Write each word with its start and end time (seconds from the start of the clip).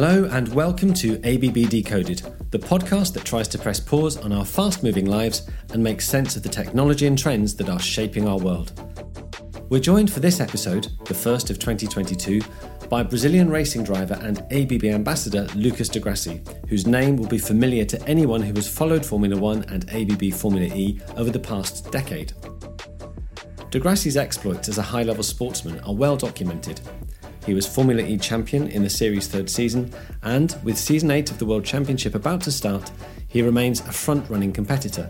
Hello, 0.00 0.28
and 0.30 0.46
welcome 0.54 0.94
to 0.94 1.16
ABB 1.24 1.68
Decoded, 1.68 2.22
the 2.52 2.58
podcast 2.60 3.14
that 3.14 3.24
tries 3.24 3.48
to 3.48 3.58
press 3.58 3.80
pause 3.80 4.16
on 4.16 4.32
our 4.32 4.44
fast 4.44 4.84
moving 4.84 5.06
lives 5.06 5.50
and 5.72 5.82
make 5.82 6.00
sense 6.00 6.36
of 6.36 6.44
the 6.44 6.48
technology 6.48 7.08
and 7.08 7.18
trends 7.18 7.56
that 7.56 7.68
are 7.68 7.80
shaping 7.80 8.28
our 8.28 8.38
world. 8.38 8.80
We're 9.68 9.80
joined 9.80 10.12
for 10.12 10.20
this 10.20 10.38
episode, 10.38 10.86
the 11.06 11.14
first 11.14 11.50
of 11.50 11.58
2022, 11.58 12.40
by 12.88 13.02
Brazilian 13.02 13.50
racing 13.50 13.82
driver 13.82 14.16
and 14.22 14.38
ABB 14.52 14.84
ambassador 14.84 15.48
Lucas 15.56 15.88
di 15.88 15.98
Grassi, 15.98 16.42
whose 16.68 16.86
name 16.86 17.16
will 17.16 17.26
be 17.26 17.36
familiar 17.36 17.84
to 17.86 18.00
anyone 18.08 18.40
who 18.40 18.54
has 18.54 18.68
followed 18.68 19.04
Formula 19.04 19.36
One 19.36 19.64
and 19.64 19.84
ABB 19.90 20.32
Formula 20.32 20.72
E 20.76 21.00
over 21.16 21.30
the 21.30 21.40
past 21.40 21.90
decade. 21.90 22.34
Di 23.70 23.80
Grassi's 23.80 24.16
exploits 24.16 24.68
as 24.68 24.78
a 24.78 24.82
high 24.82 25.02
level 25.02 25.24
sportsman 25.24 25.80
are 25.80 25.92
well 25.92 26.16
documented. 26.16 26.80
He 27.48 27.54
was 27.54 27.66
Formula 27.66 28.02
E 28.02 28.18
champion 28.18 28.68
in 28.68 28.82
the 28.82 28.90
series' 28.90 29.26
third 29.26 29.48
season, 29.48 29.90
and 30.22 30.54
with 30.62 30.76
season 30.76 31.10
8 31.10 31.30
of 31.30 31.38
the 31.38 31.46
World 31.46 31.64
Championship 31.64 32.14
about 32.14 32.42
to 32.42 32.52
start, 32.52 32.90
he 33.26 33.40
remains 33.40 33.80
a 33.80 33.90
front 33.90 34.28
running 34.28 34.52
competitor. 34.52 35.08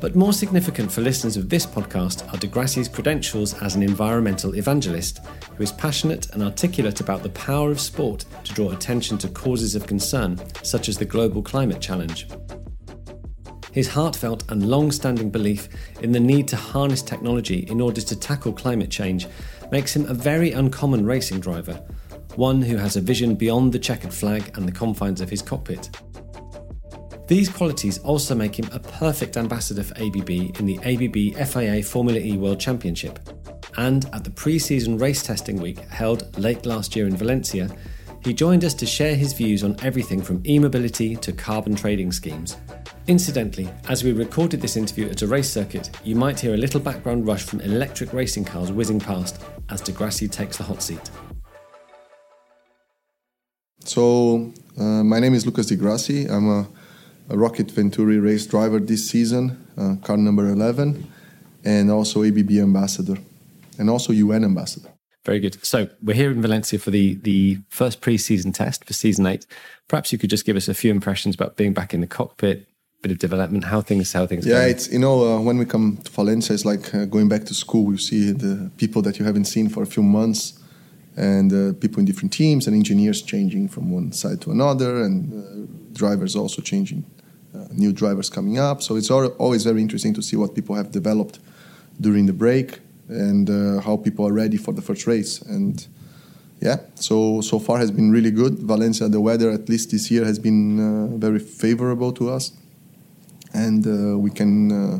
But 0.00 0.14
more 0.14 0.32
significant 0.32 0.92
for 0.92 1.00
listeners 1.00 1.36
of 1.36 1.48
this 1.48 1.66
podcast 1.66 2.32
are 2.32 2.36
di 2.36 2.46
Grassi's 2.46 2.86
credentials 2.86 3.60
as 3.60 3.74
an 3.74 3.82
environmental 3.82 4.54
evangelist, 4.54 5.18
who 5.56 5.64
is 5.64 5.72
passionate 5.72 6.30
and 6.30 6.44
articulate 6.44 7.00
about 7.00 7.24
the 7.24 7.30
power 7.30 7.72
of 7.72 7.80
sport 7.80 8.24
to 8.44 8.54
draw 8.54 8.70
attention 8.70 9.18
to 9.18 9.28
causes 9.28 9.74
of 9.74 9.84
concern, 9.84 10.40
such 10.62 10.88
as 10.88 10.96
the 10.96 11.04
global 11.04 11.42
climate 11.42 11.80
challenge. 11.80 12.28
His 13.72 13.88
heartfelt 13.88 14.50
and 14.50 14.70
long 14.70 14.90
standing 14.90 15.28
belief 15.28 15.68
in 16.00 16.10
the 16.10 16.18
need 16.18 16.48
to 16.48 16.56
harness 16.56 17.02
technology 17.02 17.66
in 17.68 17.78
order 17.78 18.00
to 18.00 18.18
tackle 18.18 18.54
climate 18.54 18.90
change 18.90 19.26
makes 19.70 19.94
him 19.94 20.06
a 20.06 20.14
very 20.14 20.52
uncommon 20.52 21.04
racing 21.04 21.40
driver, 21.40 21.74
one 22.36 22.62
who 22.62 22.76
has 22.76 22.96
a 22.96 23.00
vision 23.00 23.34
beyond 23.34 23.72
the 23.72 23.78
checkered 23.78 24.12
flag 24.12 24.50
and 24.56 24.66
the 24.66 24.72
confines 24.72 25.20
of 25.20 25.30
his 25.30 25.42
cockpit. 25.42 25.90
These 27.26 27.48
qualities 27.48 27.98
also 27.98 28.34
make 28.34 28.56
him 28.56 28.68
a 28.72 28.78
perfect 28.78 29.36
ambassador 29.36 29.82
for 29.82 29.94
ABB 29.94 30.30
in 30.30 30.66
the 30.66 30.78
ABB 30.78 31.48
FIA 31.48 31.82
Formula 31.82 32.20
E 32.20 32.36
World 32.36 32.60
Championship. 32.60 33.18
And 33.76 34.04
at 34.14 34.22
the 34.24 34.30
pre 34.30 34.58
season 34.58 34.96
race 34.96 35.22
testing 35.22 35.60
week 35.60 35.80
held 35.80 36.38
late 36.38 36.64
last 36.64 36.94
year 36.94 37.06
in 37.06 37.16
Valencia, 37.16 37.68
he 38.24 38.32
joined 38.32 38.64
us 38.64 38.74
to 38.74 38.86
share 38.86 39.14
his 39.14 39.32
views 39.32 39.64
on 39.64 39.76
everything 39.82 40.22
from 40.22 40.42
e 40.46 40.58
mobility 40.58 41.16
to 41.16 41.32
carbon 41.32 41.74
trading 41.74 42.12
schemes. 42.12 42.56
Incidentally, 43.08 43.68
as 43.88 44.02
we 44.02 44.10
recorded 44.10 44.60
this 44.60 44.76
interview 44.76 45.08
at 45.08 45.22
a 45.22 45.28
race 45.28 45.48
circuit, 45.48 45.90
you 46.02 46.16
might 46.16 46.40
hear 46.40 46.54
a 46.54 46.56
little 46.56 46.80
background 46.80 47.24
rush 47.24 47.44
from 47.44 47.60
electric 47.60 48.12
racing 48.12 48.44
cars 48.44 48.72
whizzing 48.72 48.98
past 48.98 49.40
as 49.68 49.80
Di 49.80 49.92
Grassi 49.92 50.26
takes 50.26 50.56
the 50.56 50.64
hot 50.64 50.82
seat. 50.82 51.08
So, 53.84 54.52
uh, 54.76 55.04
my 55.04 55.20
name 55.20 55.34
is 55.34 55.46
Lucas 55.46 55.66
Di 55.66 55.76
Grassi. 55.76 56.24
I'm 56.24 56.48
a, 56.48 56.66
a, 57.28 57.36
ROKiT 57.36 57.70
Venturi 57.70 58.18
race 58.18 58.44
driver 58.44 58.80
this 58.80 59.08
season, 59.08 59.64
uh, 59.78 59.94
car 60.04 60.16
number 60.16 60.48
11, 60.48 61.08
and 61.64 61.92
also 61.92 62.24
ABB 62.24 62.50
ambassador, 62.58 63.18
and 63.78 63.88
also 63.88 64.12
UN 64.12 64.42
ambassador. 64.42 64.88
Very 65.24 65.38
good. 65.38 65.64
So 65.64 65.88
we're 66.02 66.16
here 66.16 66.32
in 66.32 66.42
Valencia 66.42 66.80
for 66.80 66.90
the 66.90 67.14
the 67.14 67.58
first 67.68 68.00
pre-season 68.00 68.52
test 68.52 68.84
for 68.84 68.92
season 68.92 69.26
eight. 69.26 69.46
Perhaps 69.86 70.12
you 70.12 70.18
could 70.18 70.30
just 70.30 70.44
give 70.44 70.56
us 70.56 70.68
a 70.68 70.74
few 70.74 70.90
impressions 70.90 71.36
about 71.36 71.56
being 71.56 71.72
back 71.72 71.92
in 71.94 72.00
the 72.00 72.06
cockpit, 72.06 72.66
bit 73.02 73.12
of 73.12 73.18
development, 73.18 73.64
how 73.64 73.80
things 73.80 74.12
how 74.12 74.26
things. 74.26 74.46
Yeah, 74.46 74.60
going. 74.60 74.70
it's 74.70 74.88
you 74.92 74.98
know 74.98 75.24
uh, 75.24 75.40
when 75.40 75.58
we 75.58 75.64
come 75.64 75.98
to 76.04 76.10
Valencia, 76.10 76.54
it's 76.54 76.64
like 76.64 76.94
uh, 76.94 77.04
going 77.04 77.28
back 77.28 77.44
to 77.44 77.54
school. 77.54 77.92
You 77.92 77.98
see 77.98 78.32
the 78.32 78.70
people 78.76 79.02
that 79.02 79.18
you 79.18 79.24
haven't 79.24 79.46
seen 79.46 79.68
for 79.68 79.82
a 79.82 79.86
few 79.86 80.02
months, 80.02 80.60
and 81.16 81.52
uh, 81.52 81.78
people 81.78 82.00
in 82.00 82.06
different 82.06 82.32
teams, 82.32 82.66
and 82.66 82.74
engineers 82.74 83.22
changing 83.22 83.68
from 83.68 83.90
one 83.90 84.12
side 84.12 84.40
to 84.42 84.50
another, 84.50 85.02
and 85.02 85.16
uh, 85.32 85.72
drivers 85.92 86.36
also 86.36 86.62
changing. 86.62 87.04
Uh, 87.54 87.66
new 87.72 87.92
drivers 87.92 88.28
coming 88.28 88.58
up, 88.58 88.82
so 88.82 88.96
it's 88.96 89.10
always 89.10 89.64
very 89.64 89.80
interesting 89.80 90.12
to 90.12 90.20
see 90.20 90.36
what 90.36 90.54
people 90.54 90.74
have 90.74 90.90
developed 90.90 91.38
during 91.98 92.26
the 92.26 92.32
break 92.32 92.80
and 93.08 93.48
uh, 93.48 93.80
how 93.80 93.96
people 93.96 94.26
are 94.26 94.32
ready 94.32 94.56
for 94.56 94.72
the 94.74 94.82
first 94.82 95.06
race. 95.06 95.40
And 95.42 95.86
yeah, 96.60 96.78
so 96.94 97.40
so 97.40 97.58
far 97.58 97.78
has 97.78 97.90
been 97.90 98.10
really 98.10 98.30
good. 98.30 98.58
Valencia, 98.58 99.08
the 99.08 99.20
weather 99.20 99.50
at 99.50 99.68
least 99.68 99.90
this 99.90 100.10
year 100.10 100.24
has 100.24 100.38
been 100.38 100.80
uh, 100.80 101.16
very 101.16 101.38
favorable 101.38 102.12
to 102.12 102.30
us, 102.30 102.52
and 103.56 103.86
uh, 103.86 104.18
we 104.18 104.30
can, 104.30 104.70
uh, 104.70 104.98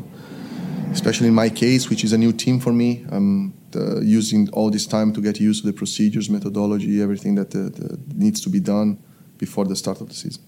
especially 0.91 1.27
in 1.27 1.35
my 1.35 1.49
case, 1.49 1.89
which 1.89 2.03
is 2.03 2.11
a 2.13 2.17
new 2.17 2.33
team 2.33 2.59
for 2.59 2.73
me. 2.73 3.05
I'm 3.11 3.53
uh, 3.75 4.01
using 4.01 4.49
all 4.49 4.71
this 4.71 4.87
time 4.87 5.13
to 5.13 5.21
get 5.21 5.39
used 5.39 5.61
to 5.61 5.67
the 5.71 5.77
procedures, 5.77 6.29
methodology, 6.29 7.01
everything 7.01 7.35
that 7.35 7.55
uh, 7.55 7.69
needs 8.15 8.41
to 8.41 8.49
be 8.49 8.59
done 8.59 8.97
before 9.37 9.65
the 9.65 9.75
start 9.75 10.01
of 10.01 10.07
the 10.09 10.15
season. 10.15 10.41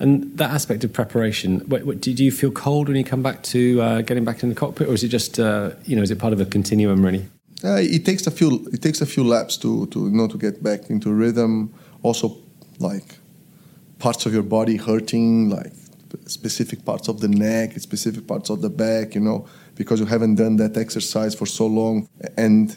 And 0.00 0.36
that 0.38 0.50
aspect 0.50 0.84
of 0.84 0.92
preparation, 0.92 1.60
what, 1.68 1.84
what, 1.84 2.00
do 2.00 2.12
you 2.12 2.30
feel 2.30 2.52
cold 2.52 2.88
when 2.88 2.96
you 2.96 3.04
come 3.04 3.22
back 3.22 3.42
to 3.54 3.80
uh, 3.82 4.00
getting 4.02 4.24
back 4.24 4.42
in 4.42 4.48
the 4.48 4.54
cockpit, 4.54 4.88
or 4.88 4.94
is 4.94 5.02
it 5.02 5.08
just 5.08 5.40
uh, 5.40 5.70
you 5.84 5.96
know 5.96 6.02
is 6.02 6.10
it 6.10 6.18
part 6.18 6.32
of 6.32 6.40
a 6.40 6.44
continuum 6.44 7.04
really? 7.04 7.26
Uh, 7.64 7.80
it 7.80 8.04
takes 8.04 8.24
a 8.26 8.30
few 8.30 8.68
it 8.72 8.80
takes 8.80 9.00
a 9.00 9.06
few 9.06 9.24
laps 9.24 9.56
to 9.56 9.86
to 9.86 9.98
you 9.98 10.16
know 10.16 10.28
to 10.28 10.38
get 10.38 10.62
back 10.62 10.88
into 10.88 11.12
rhythm. 11.12 11.74
Also, 12.02 12.36
like 12.78 13.18
parts 13.98 14.24
of 14.26 14.32
your 14.32 14.44
body 14.44 14.76
hurting, 14.76 15.50
like 15.50 15.72
specific 16.26 16.84
parts 16.84 17.08
of 17.08 17.20
the 17.20 17.28
neck, 17.28 17.78
specific 17.78 18.26
parts 18.26 18.50
of 18.50 18.60
the 18.60 18.70
back, 18.70 19.14
you 19.14 19.20
know, 19.20 19.46
because 19.74 20.00
you 20.00 20.06
haven't 20.06 20.36
done 20.36 20.56
that 20.56 20.76
exercise 20.76 21.34
for 21.34 21.46
so 21.46 21.66
long. 21.66 22.08
And 22.36 22.76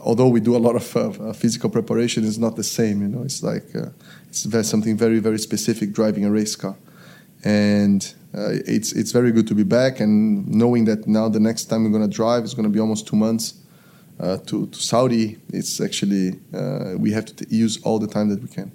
although 0.00 0.28
we 0.28 0.40
do 0.40 0.56
a 0.56 0.58
lot 0.58 0.76
of 0.76 0.96
uh, 0.96 1.32
physical 1.32 1.70
preparation, 1.70 2.24
it's 2.24 2.38
not 2.38 2.56
the 2.56 2.64
same, 2.64 3.02
you 3.02 3.08
know. 3.08 3.22
It's 3.22 3.42
like 3.42 3.74
uh, 3.74 3.90
it's 4.28 4.68
something 4.68 4.96
very 4.96 5.18
very 5.18 5.38
specific 5.38 5.92
driving 5.92 6.24
a 6.24 6.30
race 6.30 6.56
car, 6.56 6.76
and 7.44 8.14
uh, 8.34 8.50
it's 8.66 8.92
it's 8.92 9.12
very 9.12 9.32
good 9.32 9.46
to 9.48 9.54
be 9.54 9.64
back 9.64 10.00
and 10.00 10.46
knowing 10.48 10.84
that 10.84 11.06
now 11.06 11.28
the 11.28 11.40
next 11.40 11.64
time 11.64 11.84
we're 11.84 11.96
going 11.98 12.08
to 12.08 12.16
drive 12.16 12.44
is 12.44 12.54
going 12.54 12.68
to 12.70 12.72
be 12.72 12.80
almost 12.80 13.06
two 13.06 13.16
months 13.16 13.54
uh, 14.20 14.36
to, 14.46 14.66
to 14.66 14.78
Saudi. 14.78 15.38
It's 15.52 15.80
actually 15.80 16.38
uh, 16.54 16.94
we 16.98 17.12
have 17.12 17.26
to 17.26 17.34
t- 17.34 17.56
use 17.56 17.82
all 17.82 17.98
the 17.98 18.06
time 18.06 18.28
that 18.28 18.42
we 18.42 18.48
can. 18.48 18.70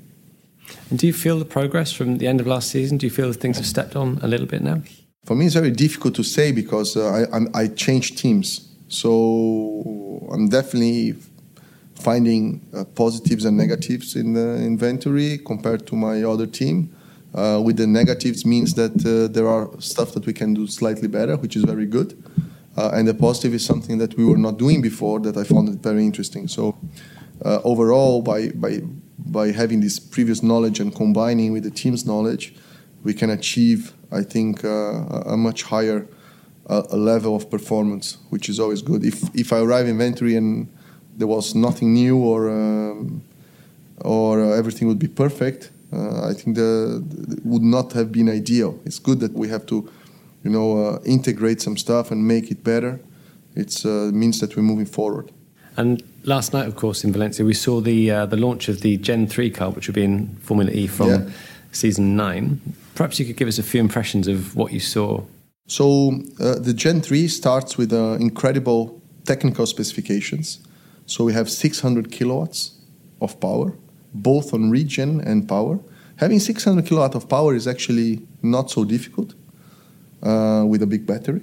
And 0.90 1.00
do 1.00 1.08
you 1.08 1.14
feel 1.14 1.40
the 1.40 1.46
progress 1.46 1.92
from 1.92 2.18
the 2.18 2.28
end 2.28 2.40
of 2.40 2.48
last 2.48 2.70
season? 2.70 2.98
Do 2.98 3.06
you 3.06 3.12
feel 3.12 3.28
that 3.28 3.40
things 3.40 3.58
have 3.58 3.66
stepped 3.66 3.96
on 3.96 4.20
a 4.22 4.28
little 4.28 4.48
bit 4.48 4.62
now? 4.62 4.82
For 5.26 5.36
me, 5.36 5.46
it's 5.46 5.56
very 5.56 5.72
difficult 5.72 6.16
to 6.16 6.24
say 6.24 6.52
because 6.52 6.98
uh, 6.98 7.28
I, 7.32 7.38
I, 7.38 7.64
I 7.64 7.68
changed 7.68 8.18
teams, 8.18 8.70
so 8.88 10.28
I'm 10.32 10.50
definitely 10.50 11.16
finding 11.94 12.68
uh, 12.74 12.84
positives 12.84 13.46
and 13.46 13.56
negatives 13.56 14.16
in 14.16 14.34
the 14.34 14.56
inventory 14.58 15.38
compared 15.38 15.86
to 15.88 15.96
my 15.96 16.24
other 16.24 16.48
team. 16.48 16.96
Uh, 17.34 17.62
with 17.64 17.78
the 17.78 17.88
negatives 17.88 18.46
means 18.46 18.74
that 18.74 18.92
uh, 19.06 19.32
there 19.32 19.48
are 19.48 19.70
stuff 19.80 20.14
that 20.14 20.26
we 20.26 20.34
can 20.34 20.54
do 20.54 20.68
slightly 20.68 21.08
better, 21.08 21.38
which 21.38 21.56
is 21.56 21.64
very 21.64 21.86
good. 21.86 22.22
Uh, 22.76 22.92
and 22.94 23.08
the 23.08 23.14
positive 23.14 23.54
is 23.54 23.66
something 23.66 23.98
that 23.98 24.18
we 24.18 24.26
were 24.26 24.38
not 24.38 24.58
doing 24.58 24.82
before 24.82 25.20
that 25.20 25.38
I 25.38 25.44
found 25.44 25.70
it 25.70 25.80
very 25.82 26.04
interesting. 26.04 26.48
So 26.48 26.78
uh, 27.44 27.60
overall, 27.64 28.22
by, 28.22 28.50
by, 28.50 28.82
by 29.32 29.52
having 29.52 29.82
this 29.82 30.00
previous 30.00 30.44
knowledge 30.44 30.80
and 30.80 30.94
combining 30.94 31.54
with 31.54 31.64
the 31.64 31.72
team's 31.72 32.06
knowledge, 32.06 32.54
we 33.04 33.14
can 33.14 33.30
achieve, 33.30 33.94
I 34.12 34.24
think, 34.24 34.64
uh, 34.64 35.34
a 35.36 35.38
much 35.38 35.64
higher 35.64 36.08
level 36.94 37.36
of 37.36 37.50
performance, 37.50 38.18
which 38.30 38.48
is 38.48 38.60
always 38.60 38.82
good. 38.82 39.04
If, 39.04 39.34
if 39.36 39.52
I 39.52 39.60
arrive 39.60 39.86
in 39.86 39.92
inventory 39.92 40.36
and 40.36 40.68
there 41.18 41.28
was 41.28 41.56
nothing 41.56 41.94
new 41.94 42.18
or 42.18 42.50
um, 42.50 43.24
or 44.04 44.42
uh, 44.42 44.50
everything 44.58 44.88
would 44.88 45.00
be 45.00 45.08
perfect, 45.08 45.72
uh, 45.94 46.28
I 46.28 46.34
think 46.34 46.56
the, 46.56 47.04
would 47.44 47.62
not 47.62 47.94
have 47.94 48.12
been 48.12 48.30
ideal. 48.30 48.80
It's 48.86 49.00
good 49.00 49.20
that 49.20 49.34
we 49.34 49.48
have 49.50 49.66
to, 49.68 49.90
you 50.44 50.50
know, 50.50 50.86
uh, 50.86 51.00
integrate 51.06 51.62
some 51.62 51.78
stuff 51.78 52.12
and 52.12 52.28
make 52.28 52.50
it 52.50 52.64
better. 52.64 53.00
It 53.56 53.86
uh, 53.86 54.12
means 54.12 54.40
that 54.40 54.56
we're 54.56 54.64
moving 54.64 54.86
forward. 54.88 55.32
And 55.78 56.04
last 56.24 56.54
night, 56.54 56.68
of 56.68 56.76
course, 56.76 57.04
in 57.04 57.14
Valencia, 57.14 57.46
we 57.46 57.54
saw 57.54 57.82
the 57.82 58.12
uh, 58.12 58.26
the 58.26 58.38
launch 58.38 58.70
of 58.70 58.82
the 58.82 58.98
Gen 58.98 59.28
three 59.28 59.50
car, 59.50 59.72
which 59.72 59.88
will 59.88 59.96
be 59.96 60.04
in 60.04 60.36
Formula 60.38 60.72
E 60.72 60.88
from 60.88 61.10
yeah. 61.10 61.30
season 61.72 62.16
nine. 62.16 62.62
Perhaps 62.96 63.20
you 63.20 63.26
could 63.26 63.38
give 63.38 63.48
us 63.48 63.58
a 63.58 63.64
few 63.64 63.80
impressions 63.80 64.28
of 64.28 64.56
what 64.56 64.72
you 64.74 64.80
saw. 64.80 65.24
So 65.68 66.22
uh, 66.40 66.60
the 66.60 66.74
Gen 66.74 67.02
three 67.02 67.28
starts 67.28 67.78
with 67.78 67.94
incredible 67.94 69.02
technical 69.24 69.66
specifications 69.66 70.60
so 71.12 71.26
we 71.26 71.34
have 71.34 71.50
600 71.50 72.10
kilowatts 72.10 72.72
of 73.20 73.38
power, 73.42 73.74
both 74.14 74.54
on 74.54 74.70
regen 74.70 75.20
and 75.20 75.48
power. 75.48 75.80
Having 76.18 76.40
600 76.40 76.86
kilowatt 76.86 77.16
of 77.16 77.28
power 77.28 77.54
is 77.54 77.68
actually 77.68 78.22
not 78.42 78.72
so 78.72 78.86
difficult 78.86 79.34
uh, 80.24 80.64
with 80.66 80.82
a 80.82 80.88
big 80.88 81.06
battery. 81.06 81.42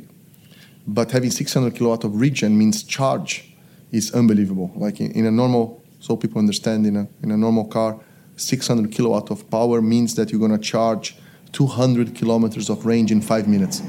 But 0.87 1.11
having 1.11 1.31
600 1.31 1.75
kilowatt 1.75 2.05
of 2.05 2.19
regen 2.19 2.57
means 2.57 2.83
charge 2.83 3.48
is 3.93 4.13
unbelievable. 4.13 4.71
Like 4.75 5.01
in, 5.01 5.13
in 5.13 5.27
a 5.27 5.31
normal, 5.31 5.83
so 6.01 6.17
people 6.17 6.39
understand, 6.39 6.87
in 6.87 6.97
a, 6.97 7.09
in 7.23 7.31
a 7.31 7.37
normal 7.37 7.65
car, 7.65 7.99
600 8.37 8.91
kilowatt 8.93 9.31
of 9.31 9.51
power 9.51 9.83
means 9.83 10.15
that 10.15 10.31
you're 10.31 10.39
going 10.39 10.53
to 10.53 10.59
charge 10.59 11.17
200 11.53 12.15
kilometers 12.15 12.71
of 12.71 12.87
range 12.87 13.11
in 13.11 13.21
five 13.21 13.49
minutes, 13.49 13.83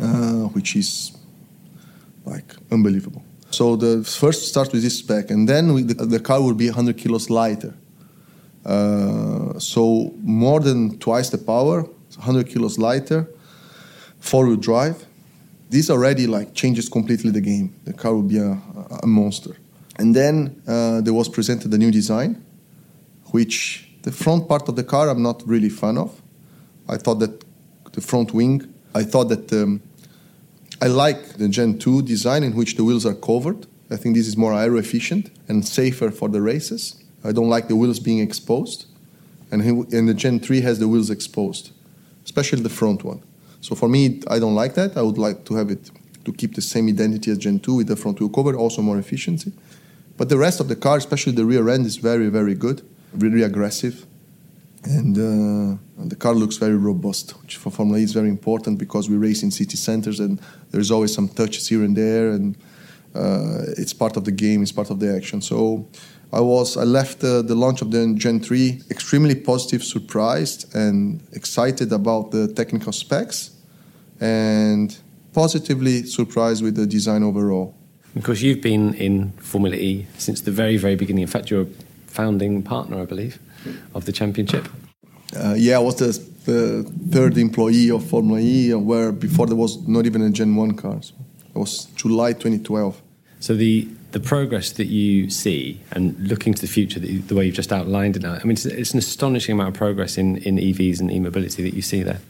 uh, 0.00 0.48
which 0.54 0.74
is 0.76 1.16
like 2.24 2.56
unbelievable. 2.70 3.22
So 3.50 3.76
the 3.76 4.02
first 4.02 4.48
start 4.48 4.72
with 4.72 4.82
this 4.82 4.98
spec, 4.98 5.30
and 5.30 5.48
then 5.48 5.72
we, 5.72 5.82
the, 5.82 5.94
the, 5.94 6.20
car 6.20 6.42
will 6.42 6.54
be 6.54 6.66
100 6.66 6.96
kilos 6.98 7.30
lighter. 7.30 7.74
Uh, 8.64 9.58
so 9.58 10.12
more 10.22 10.60
than 10.60 10.98
twice 10.98 11.30
the 11.30 11.38
power, 11.38 11.82
100 11.82 12.48
kilos 12.48 12.78
lighter, 12.78 13.28
four-wheel 14.18 14.56
drive. 14.56 15.06
This 15.70 15.90
already 15.90 16.26
like 16.26 16.54
changes 16.54 16.88
completely 16.88 17.30
the 17.30 17.40
game. 17.40 17.74
The 17.84 17.92
car 17.92 18.14
will 18.14 18.22
be 18.22 18.38
a, 18.38 18.58
a 19.02 19.06
monster. 19.06 19.56
And 19.96 20.14
then 20.14 20.62
uh, 20.66 21.00
there 21.00 21.14
was 21.14 21.28
presented 21.28 21.72
a 21.72 21.78
new 21.78 21.90
design, 21.90 22.44
which 23.32 23.88
the 24.02 24.12
front 24.12 24.48
part 24.48 24.68
of 24.68 24.76
the 24.76 24.84
car 24.84 25.08
I'm 25.08 25.22
not 25.22 25.42
really 25.46 25.68
fan 25.68 25.98
of. 25.98 26.20
I 26.88 26.96
thought 26.96 27.16
that 27.16 27.44
the 27.92 28.00
front 28.00 28.32
wing, 28.32 28.72
I 28.94 29.02
thought 29.02 29.28
that 29.28 29.52
um, 29.52 29.82
I 30.80 30.88
like 30.88 31.38
the 31.38 31.48
Gen 31.48 31.78
2 31.78 32.02
design 32.02 32.42
in 32.44 32.54
which 32.54 32.76
the 32.76 32.84
wheels 32.84 33.06
are 33.06 33.14
covered. 33.14 33.66
I 33.90 33.96
think 33.96 34.14
this 34.14 34.28
is 34.28 34.36
more 34.36 34.54
aero 34.54 34.78
efficient 34.78 35.30
and 35.48 35.66
safer 35.66 36.10
for 36.10 36.28
the 36.28 36.42
races. 36.42 37.02
I 37.24 37.32
don't 37.32 37.48
like 37.48 37.68
the 37.68 37.76
wheels 37.76 37.98
being 37.98 38.20
exposed. 38.20 38.86
And, 39.50 39.62
he, 39.62 39.70
and 39.96 40.08
the 40.08 40.14
Gen 40.14 40.40
3 40.40 40.60
has 40.60 40.78
the 40.78 40.88
wheels 40.88 41.08
exposed, 41.08 41.70
especially 42.24 42.62
the 42.62 42.68
front 42.68 43.04
one. 43.04 43.22
So 43.60 43.74
for 43.74 43.88
me, 43.88 44.22
I 44.28 44.38
don't 44.38 44.54
like 44.54 44.74
that. 44.74 44.96
I 44.96 45.02
would 45.02 45.18
like 45.18 45.44
to 45.46 45.54
have 45.54 45.70
it 45.70 45.90
to 46.26 46.32
keep 46.32 46.54
the 46.54 46.62
same 46.62 46.88
identity 46.88 47.30
as 47.30 47.38
Gen 47.38 47.58
2 47.58 47.74
with 47.74 47.86
the 47.86 47.96
front 47.96 48.20
wheel 48.20 48.28
cover, 48.28 48.54
also 48.56 48.82
more 48.82 48.98
efficiency. 48.98 49.52
But 50.16 50.28
the 50.28 50.36
rest 50.36 50.60
of 50.60 50.68
the 50.68 50.76
car, 50.76 50.96
especially 50.98 51.32
the 51.32 51.44
rear 51.44 51.68
end, 51.68 51.86
is 51.86 51.96
very, 51.96 52.28
very 52.28 52.54
good, 52.54 52.82
really 53.14 53.42
aggressive. 53.42 54.06
And, 54.84 55.16
uh, 55.18 56.00
and 56.00 56.10
the 56.10 56.16
car 56.16 56.34
looks 56.34 56.56
very 56.56 56.76
robust, 56.76 57.30
which 57.42 57.56
for 57.56 57.70
Formula 57.70 57.98
E 57.98 58.02
is 58.02 58.12
very 58.12 58.28
important 58.28 58.78
because 58.78 59.08
we 59.08 59.16
race 59.16 59.42
in 59.42 59.50
city 59.50 59.76
centers 59.76 60.20
and 60.20 60.40
there's 60.70 60.90
always 60.90 61.12
some 61.14 61.28
touches 61.28 61.68
here 61.68 61.82
and 61.84 61.96
there, 61.96 62.30
and 62.30 62.56
uh, 63.14 63.62
it's 63.78 63.92
part 63.92 64.16
of 64.16 64.24
the 64.24 64.32
game, 64.32 64.62
it's 64.62 64.72
part 64.72 64.90
of 64.90 65.00
the 65.00 65.14
action. 65.14 65.40
So 65.40 65.88
I 66.32 66.40
was 66.40 66.76
I 66.76 66.84
left 66.84 67.24
uh, 67.24 67.42
the 67.42 67.54
launch 67.54 67.82
of 67.82 67.90
the 67.90 68.14
Gen 68.16 68.40
3 68.40 68.82
extremely 68.90 69.34
positive, 69.34 69.82
surprised, 69.82 70.74
and 70.74 71.20
excited 71.32 71.92
about 71.92 72.30
the 72.30 72.48
technical 72.48 72.92
specs, 72.92 73.50
and 74.20 74.96
positively 75.36 76.02
surprised 76.06 76.62
with 76.62 76.76
the 76.76 76.86
design 76.86 77.22
overall. 77.22 77.74
Of 78.16 78.22
course, 78.24 78.40
you've 78.40 78.62
been 78.62 78.94
in 78.94 79.32
Formula 79.32 79.76
E 79.76 80.06
since 80.16 80.40
the 80.40 80.50
very, 80.50 80.78
very 80.78 80.96
beginning. 80.96 81.20
In 81.20 81.28
fact, 81.28 81.50
you're 81.50 81.64
a 81.64 81.72
founding 82.06 82.62
partner, 82.62 83.02
I 83.02 83.04
believe, 83.04 83.38
of 83.94 84.06
the 84.06 84.12
championship. 84.12 84.66
Uh, 85.36 85.54
yeah, 85.54 85.76
I 85.76 85.80
was 85.80 85.96
the, 85.96 86.12
the, 86.50 86.90
third 87.10 87.36
employee 87.36 87.90
of 87.90 88.02
Formula 88.08 88.40
E, 88.40 88.72
where 88.72 89.12
before 89.12 89.46
there 89.46 89.56
was 89.56 89.86
not 89.86 90.06
even 90.06 90.22
a 90.22 90.30
Gen 90.30 90.56
1 90.56 90.74
car. 90.74 91.02
So 91.02 91.14
it 91.54 91.58
was 91.58 91.84
July 91.96 92.32
2012. 92.32 93.02
So 93.40 93.54
the 93.54 93.88
the 94.12 94.20
progress 94.20 94.72
that 94.72 94.86
you 94.86 95.28
see 95.28 95.82
and 95.92 96.18
looking 96.18 96.54
to 96.54 96.62
the 96.62 96.72
future, 96.78 96.98
the, 96.98 97.18
the 97.18 97.34
way 97.34 97.44
you've 97.44 97.54
just 97.54 97.72
outlined 97.72 98.16
it 98.16 98.22
now, 98.22 98.34
I 98.34 98.44
mean, 98.44 98.52
it's, 98.52 98.64
it's, 98.64 98.92
an 98.92 98.98
astonishing 98.98 99.52
amount 99.52 99.70
of 99.70 99.74
progress 99.74 100.16
in, 100.16 100.38
in 100.38 100.56
EVs 100.56 101.00
and 101.00 101.10
e-mobility 101.10 101.62
that 101.64 101.74
you 101.74 101.82
see 101.82 102.02
there. 102.02 102.20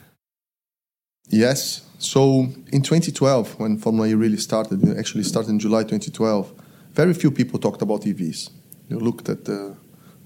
Yes. 1.28 1.82
So 1.98 2.48
in 2.72 2.82
2012, 2.82 3.58
when 3.58 3.78
Formula 3.78 4.08
E 4.08 4.14
really 4.14 4.36
started, 4.36 4.82
it 4.86 4.96
actually 4.98 5.24
started 5.24 5.50
in 5.50 5.58
July 5.58 5.82
2012, 5.82 6.52
very 6.92 7.14
few 7.14 7.30
people 7.30 7.58
talked 7.58 7.82
about 7.82 8.02
EVs. 8.02 8.50
You 8.88 8.98
looked 8.98 9.28
at 9.28 9.44
the 9.44 9.76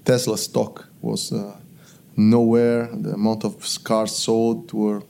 Tesla 0.05 0.37
stock 0.37 0.87
was 1.01 1.31
uh, 1.31 1.57
nowhere. 2.15 2.89
The 2.93 3.13
amount 3.13 3.43
of 3.43 3.83
cars 3.83 4.15
sold 4.15 4.71
were 4.73 5.01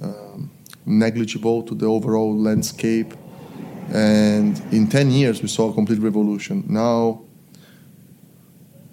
um, 0.00 0.50
negligible 0.84 1.62
to 1.64 1.74
the 1.74 1.86
overall 1.86 2.36
landscape. 2.36 3.14
And 3.92 4.60
in 4.72 4.88
10 4.88 5.10
years, 5.10 5.42
we 5.42 5.48
saw 5.48 5.70
a 5.70 5.74
complete 5.74 6.00
revolution. 6.00 6.64
Now, 6.68 7.22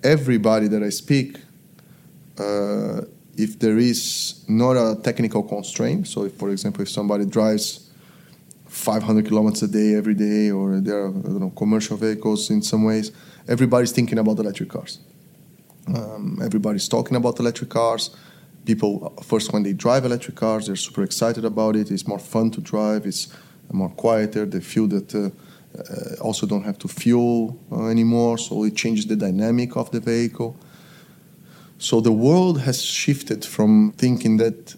everybody 0.03 0.67
that 0.67 0.83
I 0.83 0.89
speak, 0.89 1.38
uh, 2.38 3.01
if 3.38 3.59
there 3.59 3.77
is 3.77 4.44
not 4.47 4.74
a 4.74 4.95
technical 5.01 5.44
constraint, 5.44 6.07
so 6.07 6.25
if, 6.25 6.33
for 6.35 6.50
example, 6.50 6.83
if 6.83 6.89
somebody 6.89 7.25
drives 7.25 7.89
500 8.68 9.27
kilometers 9.27 9.63
a 9.63 9.68
day 9.68 9.95
every 9.95 10.13
day, 10.13 10.51
or 10.51 10.80
there 10.80 11.06
are 11.06 11.12
know, 11.12 11.51
commercial 11.56 11.97
vehicles 11.97 12.50
in 12.50 12.62
some 12.62 12.83
ways, 12.83 13.12
everybody's 13.47 13.91
thinking 13.91 14.18
about 14.19 14.39
electric 14.39 14.69
cars. 14.69 15.00
Um, 15.88 16.39
everybody's 16.41 16.88
talking 16.88 17.15
about 17.18 17.39
electric 17.39 17.69
cars. 17.69 18.15
People, 18.65 19.13
first, 19.24 19.51
when 19.51 19.63
they 19.63 19.74
drive 19.74 20.06
electric 20.06 20.36
cars, 20.36 20.68
they're 20.68 20.75
super 20.75 21.03
excited 21.03 21.44
about 21.44 21.75
it. 21.75 21.91
It's 21.91 22.07
more 22.07 22.19
fun 22.19 22.51
to 22.51 22.62
drive. 22.62 23.06
It's 23.06 23.27
more 23.71 23.89
quieter. 23.89 24.45
They 24.45 24.62
feel 24.62 24.88
that 24.88 25.13
uh, 25.13 25.29
uh, 25.77 26.21
also 26.21 26.45
don't 26.45 26.63
have 26.63 26.77
to 26.79 26.88
fuel 26.88 27.59
uh, 27.71 27.88
anymore, 27.88 28.38
so 28.38 28.63
it 28.63 28.75
changes 28.75 29.06
the 29.06 29.15
dynamic 29.15 29.75
of 29.75 29.91
the 29.91 30.00
vehicle. 30.00 30.56
So 31.83 32.00
the 32.00 32.13
world 32.13 32.62
has 32.62 32.81
shifted 32.81 33.44
from 33.44 33.91
thinking 33.97 34.38
that 34.38 34.74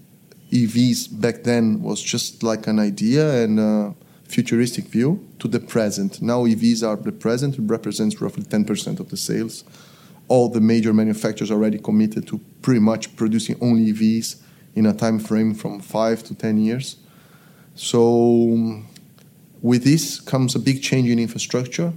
EVs 0.51 1.21
back 1.21 1.43
then 1.43 1.83
was 1.83 2.01
just 2.01 2.41
like 2.41 2.65
an 2.65 2.79
idea 2.79 3.43
and 3.43 3.59
a 3.59 3.93
futuristic 4.23 4.85
view 4.85 5.23
to 5.37 5.47
the 5.47 5.59
present. 5.59 6.19
Now 6.19 6.45
EVs 6.45 6.81
are 6.81 6.95
the 6.95 7.11
present, 7.11 7.59
it 7.59 7.61
represents 7.61 8.19
roughly 8.19 8.41
10% 8.41 8.99
of 8.99 9.09
the 9.09 9.17
sales. 9.17 9.63
All 10.29 10.49
the 10.49 10.59
major 10.59 10.93
manufacturers 10.93 11.51
already 11.51 11.77
committed 11.77 12.25
to 12.29 12.39
pretty 12.63 12.79
much 12.79 13.15
producing 13.15 13.55
only 13.61 13.93
EVs 13.93 14.37
in 14.73 14.87
a 14.87 14.93
time 14.93 15.19
frame 15.19 15.53
from 15.53 15.81
five 15.81 16.23
to 16.23 16.33
10 16.33 16.57
years. 16.57 16.95
So 17.75 18.81
with 19.61 19.83
this 19.83 20.19
comes 20.19 20.55
a 20.55 20.59
big 20.59 20.81
change 20.81 21.07
in 21.07 21.19
infrastructure. 21.19 21.93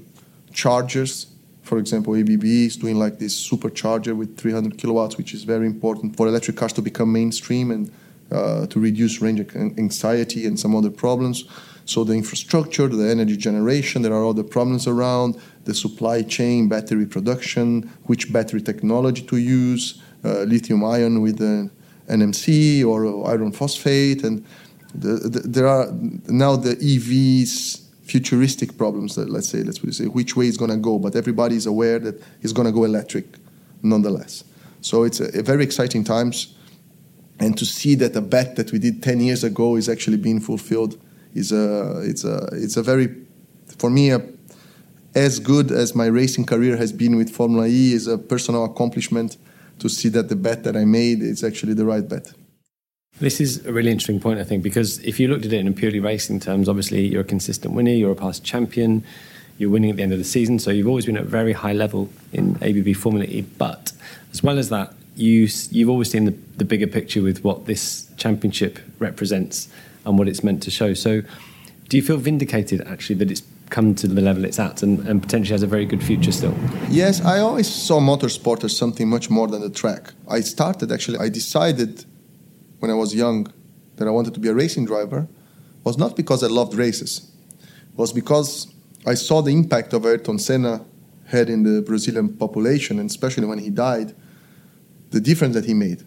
Chargers, 0.52 1.28
for 1.68 1.78
example, 1.78 2.16
ABB 2.16 2.44
is 2.44 2.76
doing 2.76 2.98
like 2.98 3.18
this 3.18 3.34
supercharger 3.48 4.16
with 4.16 4.38
300 4.38 4.78
kilowatts, 4.78 5.18
which 5.18 5.34
is 5.34 5.44
very 5.44 5.66
important 5.66 6.16
for 6.16 6.26
electric 6.26 6.56
cars 6.56 6.72
to 6.72 6.82
become 6.82 7.12
mainstream 7.12 7.70
and 7.70 7.92
uh, 8.32 8.66
to 8.66 8.80
reduce 8.80 9.20
range 9.20 9.40
anxiety 9.54 10.46
and 10.46 10.58
some 10.58 10.74
other 10.74 10.90
problems. 10.90 11.44
So 11.84 12.04
the 12.04 12.14
infrastructure, 12.14 12.88
the 12.88 13.08
energy 13.08 13.36
generation, 13.36 14.02
there 14.02 14.12
are 14.12 14.26
other 14.26 14.42
problems 14.42 14.86
around 14.86 15.40
the 15.64 15.74
supply 15.74 16.22
chain, 16.22 16.68
battery 16.68 17.06
production, 17.06 17.90
which 18.04 18.32
battery 18.32 18.62
technology 18.62 19.22
to 19.26 19.36
use, 19.36 20.02
uh, 20.24 20.42
lithium 20.42 20.84
ion 20.84 21.20
with 21.20 21.38
the 21.38 21.70
NMC 22.08 22.84
or 22.84 23.28
iron 23.28 23.52
phosphate, 23.52 24.24
and 24.24 24.44
the, 24.94 25.28
the, 25.32 25.40
there 25.40 25.66
are 25.66 25.86
now 26.28 26.56
the 26.56 26.76
EVs 26.76 27.87
futuristic 28.08 28.76
problems 28.78 29.14
that 29.14 29.28
let's 29.28 29.48
say 29.48 29.62
let's 29.62 29.80
say 29.96 30.06
which 30.06 30.36
way 30.36 30.46
it's 30.46 30.56
going 30.56 30.70
to 30.70 30.76
go 30.76 30.98
but 30.98 31.14
everybody 31.14 31.56
is 31.56 31.66
aware 31.66 31.98
that 31.98 32.20
it's 32.42 32.52
going 32.52 32.66
to 32.66 32.72
go 32.72 32.84
electric 32.84 33.26
nonetheless 33.82 34.44
so 34.80 35.02
it's 35.02 35.20
a, 35.20 35.38
a, 35.38 35.42
very 35.42 35.62
exciting 35.62 36.02
times 36.02 36.54
and 37.38 37.56
to 37.58 37.66
see 37.66 37.94
that 37.94 38.16
a 38.16 38.20
bet 38.20 38.56
that 38.56 38.72
we 38.72 38.78
did 38.78 39.02
10 39.02 39.20
years 39.20 39.44
ago 39.44 39.76
is 39.76 39.88
actually 39.88 40.16
being 40.16 40.40
fulfilled 40.40 40.98
is 41.34 41.52
a 41.52 42.00
it's 42.02 42.24
a 42.24 42.48
it's 42.52 42.76
a 42.76 42.82
very 42.82 43.14
for 43.78 43.90
me 43.90 44.10
a, 44.10 44.22
as 45.14 45.38
good 45.38 45.70
as 45.70 45.94
my 45.94 46.06
racing 46.06 46.46
career 46.46 46.76
has 46.76 46.92
been 46.92 47.16
with 47.16 47.30
Formula 47.30 47.66
E 47.66 47.92
is 47.92 48.06
a 48.06 48.16
personal 48.16 48.64
accomplishment 48.64 49.36
to 49.78 49.88
see 49.88 50.08
that 50.08 50.28
the 50.28 50.36
bet 50.36 50.64
that 50.64 50.76
I 50.76 50.84
made 50.84 51.22
is 51.22 51.44
actually 51.44 51.74
the 51.74 51.84
right 51.84 52.06
bet. 52.06 52.32
This 53.20 53.40
is 53.40 53.66
a 53.66 53.72
really 53.72 53.90
interesting 53.90 54.20
point, 54.20 54.38
I 54.38 54.44
think, 54.44 54.62
because 54.62 55.00
if 55.00 55.18
you 55.18 55.26
looked 55.26 55.44
at 55.44 55.52
it 55.52 55.58
in 55.58 55.74
purely 55.74 55.98
racing 55.98 56.38
terms, 56.38 56.68
obviously 56.68 57.04
you're 57.04 57.22
a 57.22 57.24
consistent 57.24 57.74
winner, 57.74 57.90
you're 57.90 58.12
a 58.12 58.16
past 58.16 58.44
champion, 58.44 59.02
you're 59.58 59.70
winning 59.70 59.90
at 59.90 59.96
the 59.96 60.04
end 60.04 60.12
of 60.12 60.18
the 60.18 60.24
season, 60.24 60.60
so 60.60 60.70
you've 60.70 60.86
always 60.86 61.06
been 61.06 61.16
at 61.16 61.24
a 61.24 61.26
very 61.26 61.52
high 61.52 61.72
level 61.72 62.10
in 62.32 62.56
ABB 62.62 62.94
Formula 62.94 63.26
E. 63.26 63.40
But 63.40 63.92
as 64.30 64.44
well 64.44 64.56
as 64.56 64.68
that, 64.68 64.94
you, 65.16 65.48
you've 65.70 65.88
always 65.88 66.12
seen 66.12 66.26
the, 66.26 66.34
the 66.58 66.64
bigger 66.64 66.86
picture 66.86 67.20
with 67.20 67.42
what 67.42 67.66
this 67.66 68.08
championship 68.18 68.78
represents 69.00 69.68
and 70.06 70.16
what 70.16 70.28
it's 70.28 70.44
meant 70.44 70.62
to 70.62 70.70
show. 70.70 70.94
So 70.94 71.22
do 71.88 71.96
you 71.96 72.04
feel 72.04 72.18
vindicated, 72.18 72.82
actually, 72.82 73.16
that 73.16 73.32
it's 73.32 73.42
come 73.70 73.96
to 73.96 74.06
the 74.06 74.20
level 74.20 74.44
it's 74.44 74.60
at 74.60 74.84
and, 74.84 75.06
and, 75.08 75.20
potentially 75.20 75.52
has 75.52 75.62
a 75.64 75.66
very 75.66 75.86
good 75.86 76.04
future 76.04 76.30
still? 76.30 76.56
Yes, 76.88 77.20
I 77.20 77.40
always 77.40 77.68
saw 77.68 77.98
motorsport 77.98 78.62
as 78.62 78.76
something 78.76 79.08
much 79.08 79.28
more 79.28 79.48
than 79.48 79.60
the 79.60 79.70
track. 79.70 80.12
I 80.28 80.40
started 80.40 80.92
actually, 80.92 81.18
I 81.18 81.28
decided 81.28 82.04
when 82.78 82.90
I 82.90 82.94
was 82.94 83.14
young 83.14 83.52
that 83.96 84.06
I 84.06 84.10
wanted 84.10 84.34
to 84.34 84.40
be 84.40 84.48
a 84.48 84.54
racing 84.54 84.84
driver 84.86 85.26
was 85.84 85.98
not 85.98 86.16
because 86.16 86.42
I 86.42 86.48
loved 86.48 86.74
races, 86.74 87.30
it 87.60 87.98
was 87.98 88.12
because 88.12 88.72
I 89.06 89.14
saw 89.14 89.40
the 89.42 89.52
impact 89.52 89.92
of 89.92 90.04
Ayrton 90.04 90.38
Senna 90.38 90.84
had 91.26 91.48
in 91.48 91.62
the 91.62 91.82
Brazilian 91.82 92.36
population, 92.36 92.98
and 92.98 93.08
especially 93.08 93.46
when 93.46 93.58
he 93.58 93.70
died, 93.70 94.14
the 95.10 95.20
difference 95.20 95.54
that 95.54 95.64
he 95.64 95.74
made 95.74 96.02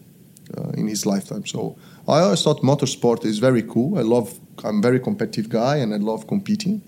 uh, 0.57 0.69
in 0.69 0.87
his 0.87 1.05
lifetime. 1.05 1.45
So 1.45 1.77
I 2.07 2.19
always 2.19 2.41
thought 2.43 2.61
motorsport 2.61 3.25
is 3.25 3.39
very 3.39 3.63
cool. 3.63 3.97
I 3.97 4.01
love, 4.01 4.39
I'm 4.63 4.79
a 4.79 4.81
very 4.81 4.99
competitive 4.99 5.49
guy, 5.49 5.77
and 5.77 5.93
I 5.93 5.97
love 5.97 6.27
competing. 6.27 6.81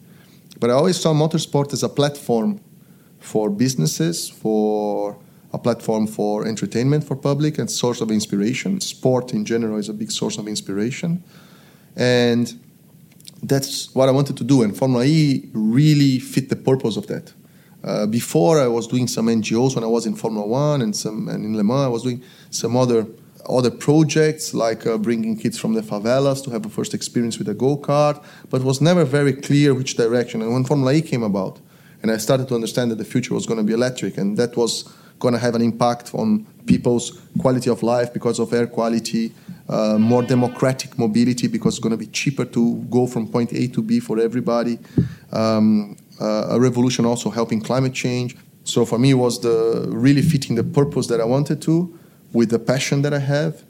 But 0.59 0.69
I 0.69 0.73
always 0.73 0.99
saw 0.99 1.13
motorsport 1.13 1.73
as 1.73 1.83
a 1.83 1.89
platform 1.89 2.59
for 3.19 3.49
businesses, 3.49 4.29
for 4.29 5.17
a 5.53 5.57
platform 5.59 6.07
for 6.07 6.47
entertainment 6.47 7.03
for 7.03 7.15
public 7.15 7.59
and 7.59 7.69
source 7.69 8.01
of 8.01 8.09
inspiration. 8.09 8.81
Sport 8.81 9.33
in 9.33 9.45
general 9.45 9.77
is 9.77 9.87
a 9.87 9.93
big 9.93 10.11
source 10.11 10.37
of 10.37 10.47
inspiration. 10.47 11.23
And 11.95 12.53
that's 13.43 13.93
what 13.93 14.09
I 14.09 14.11
wanted 14.11 14.37
to 14.37 14.43
do. 14.43 14.63
And 14.63 14.75
Formula 14.75 15.05
E 15.05 15.49
really 15.53 16.19
fit 16.19 16.49
the 16.49 16.55
purpose 16.55 16.97
of 16.97 17.07
that. 17.07 17.33
Uh, 17.83 18.05
before 18.07 18.61
I 18.61 18.67
was 18.67 18.87
doing 18.87 19.07
some 19.07 19.27
NGOs 19.27 19.75
when 19.75 19.83
I 19.83 19.87
was 19.87 20.05
in 20.05 20.15
Formula 20.15 20.47
One 20.47 20.81
and 20.81 20.95
some 20.95 21.27
and 21.27 21.43
in 21.43 21.57
Le 21.57 21.63
Mans 21.63 21.85
I 21.85 21.89
was 21.89 22.03
doing 22.03 22.23
some 22.49 22.77
other 22.77 23.05
other 23.49 23.69
projects 23.69 24.53
like 24.53 24.87
uh, 24.87 24.97
bringing 24.97 25.37
kids 25.37 25.59
from 25.59 25.73
the 25.73 25.81
favelas 25.81 26.41
to 26.45 26.49
have 26.49 26.65
a 26.65 26.69
first 26.69 26.93
experience 26.93 27.37
with 27.37 27.49
a 27.49 27.53
go 27.53 27.75
kart, 27.75 28.23
but 28.49 28.61
it 28.61 28.63
was 28.63 28.79
never 28.79 29.03
very 29.03 29.33
clear 29.33 29.73
which 29.73 29.97
direction. 29.97 30.41
And 30.41 30.53
when 30.53 30.63
Formula 30.63 30.93
E 30.93 31.01
came 31.01 31.23
about, 31.23 31.59
and 32.01 32.09
I 32.09 32.17
started 32.17 32.47
to 32.47 32.55
understand 32.55 32.89
that 32.91 32.99
the 32.99 33.05
future 33.05 33.33
was 33.33 33.45
going 33.45 33.57
to 33.57 33.63
be 33.65 33.73
electric, 33.73 34.17
and 34.17 34.37
that 34.37 34.55
was 34.55 34.89
going 35.19 35.33
to 35.33 35.39
have 35.39 35.55
an 35.55 35.61
impact 35.61 36.13
on 36.13 36.45
people's 36.65 37.21
quality 37.39 37.69
of 37.69 37.83
life 37.83 38.13
because 38.13 38.39
of 38.39 38.53
air 38.53 38.67
quality, 38.67 39.31
uh, 39.69 39.97
more 39.97 40.23
democratic 40.23 40.97
mobility 40.97 41.47
because 41.47 41.75
it's 41.75 41.83
going 41.83 41.91
to 41.91 41.97
be 41.97 42.07
cheaper 42.07 42.45
to 42.45 42.75
go 42.89 43.07
from 43.07 43.27
point 43.27 43.53
A 43.53 43.67
to 43.67 43.81
B 43.81 43.99
for 43.99 44.19
everybody. 44.19 44.79
Um, 45.31 45.97
uh, 46.21 46.47
a 46.51 46.59
revolution 46.59 47.05
also 47.05 47.29
helping 47.29 47.61
climate 47.61 47.93
change. 47.93 48.35
So 48.63 48.85
for 48.85 48.97
me, 48.97 49.11
it 49.11 49.15
was 49.15 49.41
the 49.41 49.85
really 49.89 50.21
fitting 50.21 50.55
the 50.55 50.63
purpose 50.63 51.07
that 51.07 51.19
I 51.19 51.25
wanted 51.25 51.61
to, 51.63 51.99
with 52.31 52.49
the 52.49 52.59
passion 52.59 53.01
that 53.01 53.13
I 53.13 53.19
have, 53.19 53.63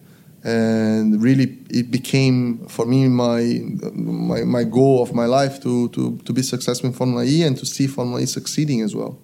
and 0.44 1.22
really 1.22 1.58
it 1.70 1.90
became 1.90 2.68
for 2.68 2.86
me 2.86 3.08
my 3.08 3.62
my, 3.94 4.44
my 4.44 4.64
goal 4.64 5.02
of 5.02 5.14
my 5.14 5.26
life 5.26 5.62
to, 5.64 5.90
to 5.90 6.18
to 6.18 6.34
be 6.34 6.42
successful 6.42 6.88
in 6.90 6.94
Formula 6.94 7.24
E 7.24 7.44
and 7.44 7.58
to 7.58 7.66
see 7.66 7.88
Formula 7.88 8.22
E 8.22 8.26
succeeding 8.26 8.82
as 8.82 8.96
well. 8.96 9.18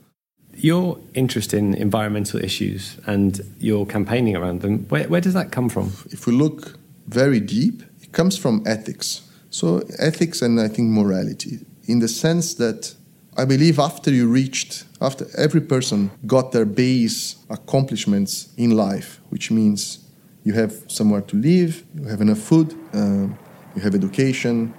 Your 0.61 0.99
interest 1.13 1.53
in 1.53 1.73
environmental 1.73 2.43
issues 2.43 2.99
and 3.05 3.39
your 3.59 3.85
campaigning 3.85 4.35
around 4.35 4.59
them, 4.59 4.85
where, 4.89 5.07
where 5.07 5.21
does 5.21 5.33
that 5.33 5.53
come 5.53 5.69
from? 5.69 5.93
If 6.11 6.27
we 6.27 6.33
look 6.33 6.77
very 7.07 7.39
deep, 7.39 7.81
it 8.01 8.11
comes 8.11 8.37
from 8.37 8.63
ethics. 8.65 9.21
So 9.49 9.81
ethics 9.99 10.41
and 10.41 10.59
I 10.59 10.67
think 10.67 10.89
morality, 10.89 11.59
in 11.87 11.99
the 11.99 12.09
sense 12.09 12.55
that 12.55 12.93
I 13.37 13.45
believe 13.45 13.79
after 13.79 14.11
you 14.11 14.27
reached, 14.27 14.83
after 14.99 15.27
every 15.37 15.61
person 15.61 16.11
got 16.27 16.51
their 16.51 16.65
base 16.65 17.37
accomplishments 17.49 18.49
in 18.57 18.71
life, 18.71 19.21
which 19.29 19.49
means 19.51 19.99
you 20.43 20.51
have 20.53 20.73
somewhere 20.87 21.21
to 21.21 21.37
live, 21.37 21.85
you 21.95 22.03
have 22.07 22.19
enough 22.19 22.39
food, 22.39 22.73
uh, 22.93 23.27
you 23.75 23.81
have 23.81 23.95
education, 23.95 24.73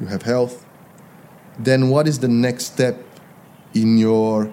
you 0.00 0.06
have 0.06 0.22
health, 0.22 0.66
then 1.60 1.90
what 1.90 2.08
is 2.08 2.18
the 2.18 2.28
next 2.28 2.64
step 2.64 2.96
in 3.72 3.98
your 3.98 4.52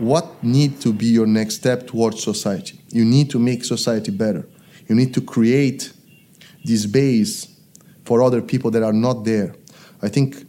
what 0.00 0.42
need 0.42 0.80
to 0.80 0.92
be 0.92 1.06
your 1.06 1.26
next 1.26 1.56
step 1.56 1.86
towards 1.86 2.22
society 2.22 2.80
you 2.88 3.04
need 3.04 3.30
to 3.30 3.38
make 3.38 3.64
society 3.64 4.10
better 4.10 4.48
you 4.88 4.94
need 4.94 5.14
to 5.14 5.20
create 5.20 5.92
this 6.64 6.86
base 6.86 7.48
for 8.04 8.22
other 8.22 8.42
people 8.42 8.70
that 8.70 8.82
are 8.82 8.92
not 8.92 9.24
there 9.24 9.54
i 10.02 10.08
think 10.08 10.46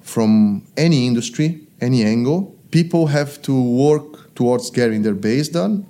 from 0.00 0.66
any 0.76 1.06
industry 1.06 1.66
any 1.80 2.04
angle. 2.04 2.54
People 2.70 3.06
have 3.06 3.40
to 3.42 3.62
work 3.62 4.34
towards 4.34 4.70
getting 4.70 5.02
their 5.02 5.14
base 5.14 5.48
done. 5.48 5.86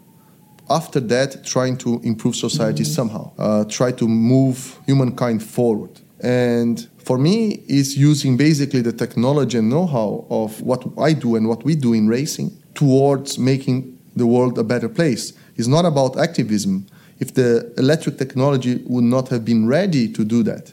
After 0.69 1.01
that, 1.01 1.45
trying 1.45 1.77
to 1.79 2.01
improve 2.03 2.35
society 2.35 2.83
mm-hmm. 2.83 2.93
somehow, 2.93 3.33
uh, 3.39 3.65
try 3.65 3.93
to 3.93 4.09
move 4.09 4.79
humankind 4.87 5.43
forward. 5.43 6.01
And 6.21 6.89
for 6.99 7.19
me, 7.19 7.63
is 7.69 7.97
using 7.97 8.37
basically 8.37 8.81
the 8.81 8.93
technology 8.93 9.59
and 9.59 9.69
know-how 9.69 10.27
of 10.29 10.61
what 10.63 10.85
I 10.99 11.13
do 11.13 11.37
and 11.37 11.49
what 11.49 11.65
we 11.65 11.77
do 11.77 11.93
in 11.93 12.09
racing 12.09 12.51
towards 12.77 13.39
making 13.39 13.99
the 14.15 14.27
world 14.27 14.57
a 14.59 14.63
better 14.63 14.89
place. 14.89 15.33
It's 15.57 15.67
not 15.67 15.85
about 15.85 16.17
activism. 16.19 16.87
If 17.19 17.35
the 17.35 17.73
electric 17.77 18.19
technology 18.19 18.83
would 18.87 19.05
not 19.05 19.29
have 19.31 19.45
been 19.45 19.67
ready 19.67 20.13
to 20.13 20.25
do 20.25 20.43
that, 20.45 20.73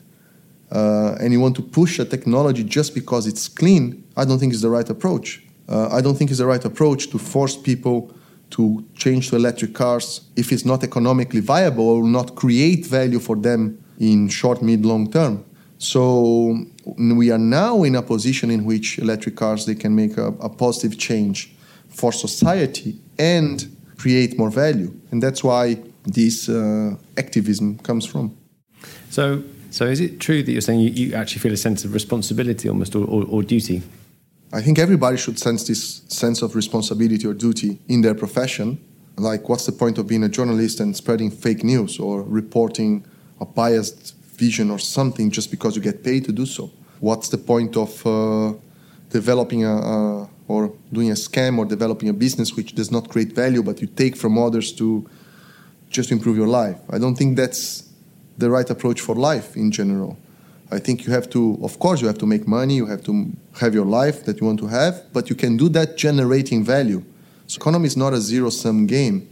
uh, 0.72 1.16
and 1.20 1.32
you 1.34 1.40
want 1.40 1.56
to 1.56 1.62
push 1.62 2.00
a 2.00 2.06
technology 2.06 2.64
just 2.64 2.94
because 2.94 3.26
it's 3.26 3.48
clean, 3.48 4.04
I 4.18 4.26
don't 4.26 4.40
think 4.40 4.54
it's 4.54 4.62
the 4.62 4.70
right 4.70 4.90
approach. 4.90 5.42
Uh, 5.70 5.88
I 5.92 6.02
don't 6.02 6.16
think 6.16 6.30
it's 6.30 6.40
the 6.40 6.46
right 6.46 6.64
approach 6.64 7.10
to 7.12 7.18
force 7.18 7.56
people 7.56 8.14
to 8.52 8.86
change 8.96 9.30
to 9.30 9.36
electric 9.36 9.74
cars 9.74 10.22
if 10.36 10.52
it's 10.52 10.66
not 10.66 10.84
economically 10.84 11.40
viable 11.40 11.90
or 11.90 12.04
not 12.04 12.36
create 12.36 12.86
value 12.86 13.20
for 13.20 13.36
them 13.36 13.84
in 14.00 14.28
short, 14.28 14.62
mid, 14.62 14.86
long 14.86 15.10
term. 15.10 15.44
So 15.78 16.66
we 16.98 17.32
are 17.32 17.38
now 17.38 17.84
in 17.84 17.96
a 17.96 18.02
position 18.02 18.52
in 18.52 18.66
which 18.66 19.00
electric 19.00 19.36
cars 19.36 19.66
they 19.66 19.76
can 19.76 19.96
make 19.96 20.18
a, 20.18 20.28
a 20.40 20.50
positive 20.50 20.98
change 20.98 21.53
for 21.94 22.12
society 22.12 22.98
and 23.18 23.76
create 23.98 24.38
more 24.38 24.50
value, 24.50 24.94
and 25.12 25.24
that's 25.24 25.44
why 25.44 25.78
this 26.06 26.50
uh, 26.50 26.96
activism 27.18 27.78
comes 27.80 28.06
from. 28.06 28.36
So 29.10 29.44
so 29.74 29.86
is 29.88 30.00
it 30.00 30.20
true 30.20 30.44
that 30.44 30.52
you're 30.52 30.62
saying 30.62 30.82
you, 30.82 30.92
you 30.92 31.16
actually 31.16 31.40
feel 31.40 31.52
a 31.52 31.58
sense 31.58 31.84
of 31.84 31.96
responsibility 31.96 32.70
almost 32.70 32.96
or, 32.96 33.06
or, 33.06 33.26
or 33.26 33.42
duty? 33.42 33.82
I 34.52 34.62
think 34.62 34.78
everybody 34.78 35.18
should 35.18 35.40
sense 35.40 35.68
this 35.68 36.04
sense 36.08 36.44
of 36.44 36.56
responsibility 36.56 37.26
or 37.26 37.34
duty 37.34 37.80
in 37.88 38.02
their 38.02 38.14
profession. 38.14 38.78
Like, 39.18 39.50
what's 39.50 39.66
the 39.66 39.72
point 39.72 39.98
of 39.98 40.08
being 40.08 40.24
a 40.24 40.30
journalist 40.30 40.80
and 40.80 40.96
spreading 40.96 41.32
fake 41.32 41.64
news 41.64 41.98
or 42.00 42.22
reporting 42.22 43.04
a 43.42 43.46
biased 43.46 44.16
vision 44.38 44.70
or 44.70 44.78
something 44.78 45.32
just 45.32 45.50
because 45.50 45.76
you 45.76 45.82
get 45.82 46.04
paid 46.04 46.26
to 46.26 46.32
do 46.32 46.46
so? 46.46 46.70
What's 47.00 47.30
the 47.30 47.40
point 47.40 47.76
of 47.76 48.06
uh, 48.06 48.54
developing 49.10 49.66
a, 49.66 49.76
a, 49.76 50.30
or 50.48 50.74
doing 50.92 51.10
a 51.12 51.16
scam 51.16 51.58
or 51.58 51.66
developing 51.66 52.10
a 52.10 52.14
business 52.14 52.56
which 52.56 52.74
does 52.76 52.92
not 52.92 53.10
create 53.10 53.34
value 53.34 53.64
but 53.64 53.82
you 53.82 53.88
take 53.88 54.16
from 54.16 54.38
others 54.38 54.72
to 54.74 55.10
just 55.90 56.12
improve 56.12 56.38
your 56.38 56.48
life? 56.48 56.78
I 56.90 56.98
don't 56.98 57.16
think 57.16 57.38
that's 57.38 57.90
the 58.38 58.50
right 58.50 58.70
approach 58.70 59.02
for 59.02 59.16
life 59.16 59.56
in 59.56 59.72
general. 59.72 60.18
I 60.72 60.80
think 60.80 61.06
you 61.06 61.14
have 61.14 61.30
to, 61.30 61.60
of 61.62 61.78
course, 61.78 62.02
you 62.02 62.08
have 62.08 62.18
to 62.18 62.26
make 62.26 62.48
money, 62.48 62.76
you 62.76 62.88
have 62.88 63.04
to 63.04 63.32
have 63.60 63.76
your 63.76 63.86
life 63.86 64.26
that 64.26 64.42
you 64.42 64.48
want 64.48 64.60
to 64.60 64.68
have, 64.68 65.04
but 65.14 65.30
you 65.30 65.36
can 65.36 65.56
do 65.56 65.70
that 65.70 65.98
generating 65.98 66.64
value. 66.64 67.04
So, 67.46 67.58
economy 67.58 67.86
is 67.86 67.96
not 67.96 68.14
a 68.14 68.20
zero 68.20 68.50
sum 68.50 68.88
game. 68.88 69.30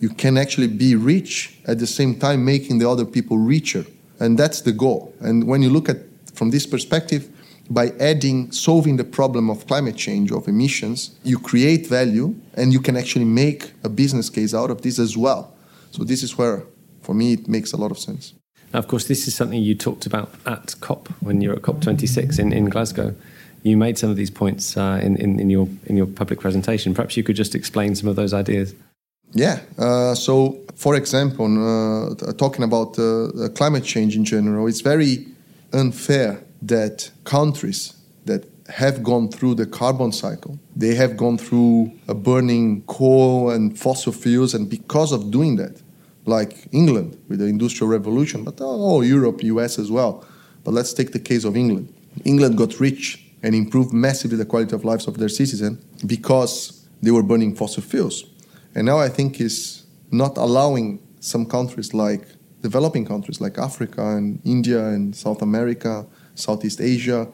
You 0.00 0.08
can 0.08 0.36
actually 0.36 0.66
be 0.66 0.96
rich 0.96 1.58
at 1.66 1.78
the 1.78 1.86
same 1.86 2.18
time 2.18 2.44
making 2.44 2.78
the 2.78 2.88
other 2.88 3.04
people 3.04 3.38
richer. 3.38 3.84
And 4.18 4.38
that's 4.38 4.62
the 4.62 4.72
goal. 4.72 5.14
And 5.20 5.46
when 5.46 5.62
you 5.62 5.70
look 5.70 5.88
at 5.88 5.98
from 6.34 6.50
this 6.50 6.66
perspective, 6.66 7.28
by 7.70 7.90
adding, 8.00 8.50
solving 8.50 8.96
the 8.96 9.04
problem 9.04 9.48
of 9.48 9.66
climate 9.66 9.96
change, 9.96 10.32
of 10.32 10.48
emissions, 10.48 11.12
you 11.22 11.38
create 11.38 11.86
value 11.86 12.34
and 12.54 12.72
you 12.72 12.80
can 12.80 12.96
actually 12.96 13.24
make 13.24 13.72
a 13.84 13.88
business 13.88 14.28
case 14.28 14.52
out 14.52 14.70
of 14.70 14.82
this 14.82 14.98
as 14.98 15.16
well. 15.16 15.54
So, 15.92 16.02
this 16.04 16.22
is 16.22 16.36
where, 16.36 16.64
for 17.02 17.14
me, 17.14 17.34
it 17.34 17.48
makes 17.48 17.72
a 17.72 17.76
lot 17.76 17.90
of 17.90 17.98
sense. 17.98 18.34
Now, 18.72 18.80
of 18.80 18.88
course, 18.88 19.06
this 19.06 19.26
is 19.26 19.34
something 19.34 19.62
you 19.62 19.74
talked 19.74 20.06
about 20.06 20.32
at 20.46 20.74
COP 20.80 21.08
when 21.20 21.40
you 21.40 21.50
were 21.50 21.56
at 21.56 21.62
COP26 21.62 22.38
in, 22.38 22.52
in 22.52 22.66
Glasgow. 22.66 23.14
You 23.62 23.76
made 23.76 23.98
some 23.98 24.10
of 24.10 24.16
these 24.16 24.30
points 24.30 24.76
uh, 24.76 25.00
in, 25.02 25.16
in, 25.16 25.38
in, 25.38 25.50
your, 25.50 25.68
in 25.86 25.96
your 25.96 26.06
public 26.06 26.40
presentation. 26.40 26.94
Perhaps 26.94 27.16
you 27.16 27.22
could 27.22 27.36
just 27.36 27.54
explain 27.54 27.94
some 27.94 28.08
of 28.08 28.16
those 28.16 28.32
ideas. 28.32 28.74
Yeah. 29.32 29.60
Uh, 29.78 30.14
so, 30.14 30.58
for 30.74 30.94
example, 30.96 31.46
uh, 31.46 32.32
talking 32.32 32.64
about 32.64 32.98
uh, 32.98 33.48
climate 33.54 33.84
change 33.84 34.16
in 34.16 34.24
general, 34.24 34.66
it's 34.66 34.80
very 34.80 35.26
unfair 35.72 36.42
that 36.62 37.10
countries 37.24 37.94
that 38.26 38.46
have 38.68 39.02
gone 39.02 39.28
through 39.28 39.54
the 39.54 39.66
carbon 39.66 40.12
cycle, 40.12 40.58
they 40.76 40.94
have 40.94 41.16
gone 41.16 41.38
through 41.38 41.92
burning 42.06 42.82
coal 42.82 43.50
and 43.50 43.78
fossil 43.78 44.12
fuels, 44.12 44.54
and 44.54 44.68
because 44.68 45.12
of 45.12 45.30
doing 45.30 45.56
that, 45.56 45.82
like 46.26 46.68
England 46.72 47.18
with 47.28 47.38
the 47.40 47.46
Industrial 47.46 47.90
Revolution, 47.90 48.44
but 48.44 48.54
oh, 48.60 49.00
Europe, 49.00 49.42
US 49.42 49.78
as 49.78 49.90
well. 49.90 50.24
But 50.64 50.74
let's 50.74 50.92
take 50.92 51.12
the 51.12 51.18
case 51.18 51.44
of 51.44 51.56
England. 51.56 51.92
England 52.24 52.56
got 52.58 52.78
rich 52.78 53.24
and 53.42 53.54
improved 53.54 53.92
massively 53.92 54.36
the 54.36 54.44
quality 54.44 54.74
of 54.74 54.84
lives 54.84 55.06
of 55.06 55.18
their 55.18 55.28
citizens 55.28 55.82
because 56.06 56.86
they 57.02 57.10
were 57.10 57.22
burning 57.22 57.54
fossil 57.54 57.82
fuels. 57.82 58.24
And 58.74 58.86
now 58.86 58.98
I 58.98 59.08
think 59.08 59.40
is 59.40 59.84
not 60.10 60.36
allowing 60.36 61.00
some 61.20 61.46
countries 61.46 61.94
like 61.94 62.22
developing 62.60 63.06
countries 63.06 63.40
like 63.40 63.58
Africa 63.58 64.16
and 64.16 64.40
India 64.44 64.86
and 64.88 65.16
South 65.16 65.42
America, 65.42 66.06
Southeast 66.40 66.80
Asia, 66.80 67.28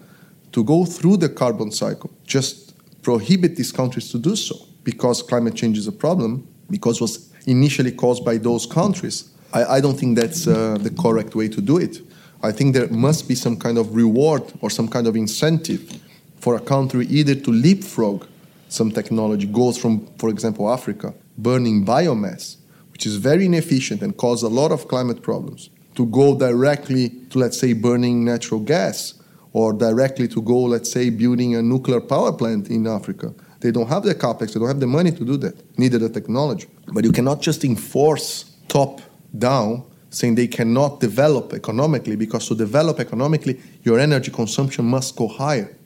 to 0.53 0.65
go 0.65 0.85
through 0.85 1.19
the 1.19 1.29
carbon 1.29 1.71
cycle. 1.71 2.11
Just 2.27 2.75
prohibit 3.03 3.57
these 3.57 3.73
countries 3.73 4.11
to 4.11 4.19
do 4.19 4.35
so 4.37 4.57
because 4.85 5.23
climate 5.23 5.55
change 5.55 5.79
is 5.79 5.87
a 5.87 5.93
problem, 5.93 6.47
because 6.71 6.97
it 6.97 7.03
was 7.03 7.33
initially 7.47 7.93
caused 7.93 8.25
by 8.25 8.37
those 8.37 8.67
countries. 8.67 9.31
I, 9.53 9.65
I 9.77 9.81
don't 9.81 9.99
think 9.99 10.19
that's 10.19 10.47
uh, 10.47 10.79
the 10.81 10.91
correct 10.91 11.35
way 11.35 11.49
to 11.49 11.61
do 11.61 11.79
it. 11.79 12.01
I 12.43 12.53
think 12.53 12.75
there 12.75 12.89
must 12.89 13.29
be 13.29 13.35
some 13.35 13.57
kind 13.57 13.79
of 13.79 13.95
reward 13.95 14.43
or 14.61 14.71
some 14.71 14.89
kind 14.89 15.07
of 15.07 15.17
incentive 15.17 16.01
for 16.39 16.57
a 16.57 16.61
country 16.61 17.07
either 17.07 17.35
to 17.35 17.51
leapfrog 17.51 18.27
some 18.69 18.91
technology, 18.91 19.47
goes 19.47 19.79
from, 19.79 20.07
for 20.19 20.29
example, 20.29 20.71
Africa, 20.71 21.15
burning 21.39 21.85
biomass, 21.85 22.57
which 22.93 23.07
is 23.07 23.17
very 23.17 23.47
inefficient 23.47 24.03
and 24.03 24.17
cause 24.17 24.43
a 24.43 24.49
lot 24.49 24.73
of 24.73 24.89
climate 24.89 25.23
problems, 25.23 25.71
to 25.97 26.07
go 26.07 26.39
directly 26.39 27.09
to, 27.31 27.39
let's 27.39 27.59
say, 27.59 27.73
burning 27.73 28.25
natural 28.25 28.61
gas, 28.61 29.15
or 29.53 29.73
directly 29.73 30.29
to 30.29 30.43
go, 30.43 30.59
let's 30.61 30.93
say, 30.93 31.11
building 31.11 31.57
a 31.57 31.63
nuclear 31.63 32.01
power 32.01 32.33
plant 32.33 32.69
in 32.69 32.87
Africa. 32.87 33.35
They 33.61 33.71
don't 33.71 33.89
have 33.89 34.03
the 34.03 34.15
capex, 34.15 34.53
they 34.53 34.61
don't 34.61 34.69
have 34.69 34.81
the 34.81 34.87
money 34.87 35.11
to 35.11 35.25
do 35.25 35.37
that, 35.39 35.79
neither 35.79 35.99
the 35.99 36.11
technology. 36.11 36.69
But 36.93 37.05
you 37.05 37.13
cannot 37.13 37.41
just 37.41 37.65
enforce 37.65 38.57
top 38.69 39.01
down 39.37 39.85
saying 40.11 40.35
they 40.35 40.47
cannot 40.47 41.01
develop 41.01 41.53
economically 41.53 42.17
because 42.17 42.47
to 42.49 42.55
develop 42.55 43.01
economically, 43.01 43.61
your 43.83 43.99
energy 43.99 44.31
consumption 44.31 44.85
must 44.85 45.17
go 45.17 45.27
higher. 45.29 45.77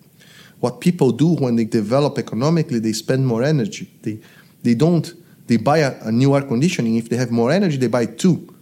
what 0.61 0.81
people 0.81 1.11
do 1.11 1.35
when 1.35 1.57
they 1.57 1.65
develop 1.65 2.19
economically, 2.19 2.79
they 2.79 2.93
spend 2.93 3.27
more 3.27 3.43
energy. 3.43 3.91
They, 4.03 4.21
they 4.63 4.75
don't, 4.75 5.13
they 5.47 5.57
buy 5.57 5.79
a, 5.79 5.99
a 6.03 6.13
new 6.13 6.35
air 6.37 6.43
conditioning. 6.43 6.97
If 6.97 7.09
they 7.09 7.17
have 7.17 7.31
more 7.31 7.51
energy, 7.51 7.79
they 7.79 7.89
buy 7.89 8.07
two. 8.07 8.55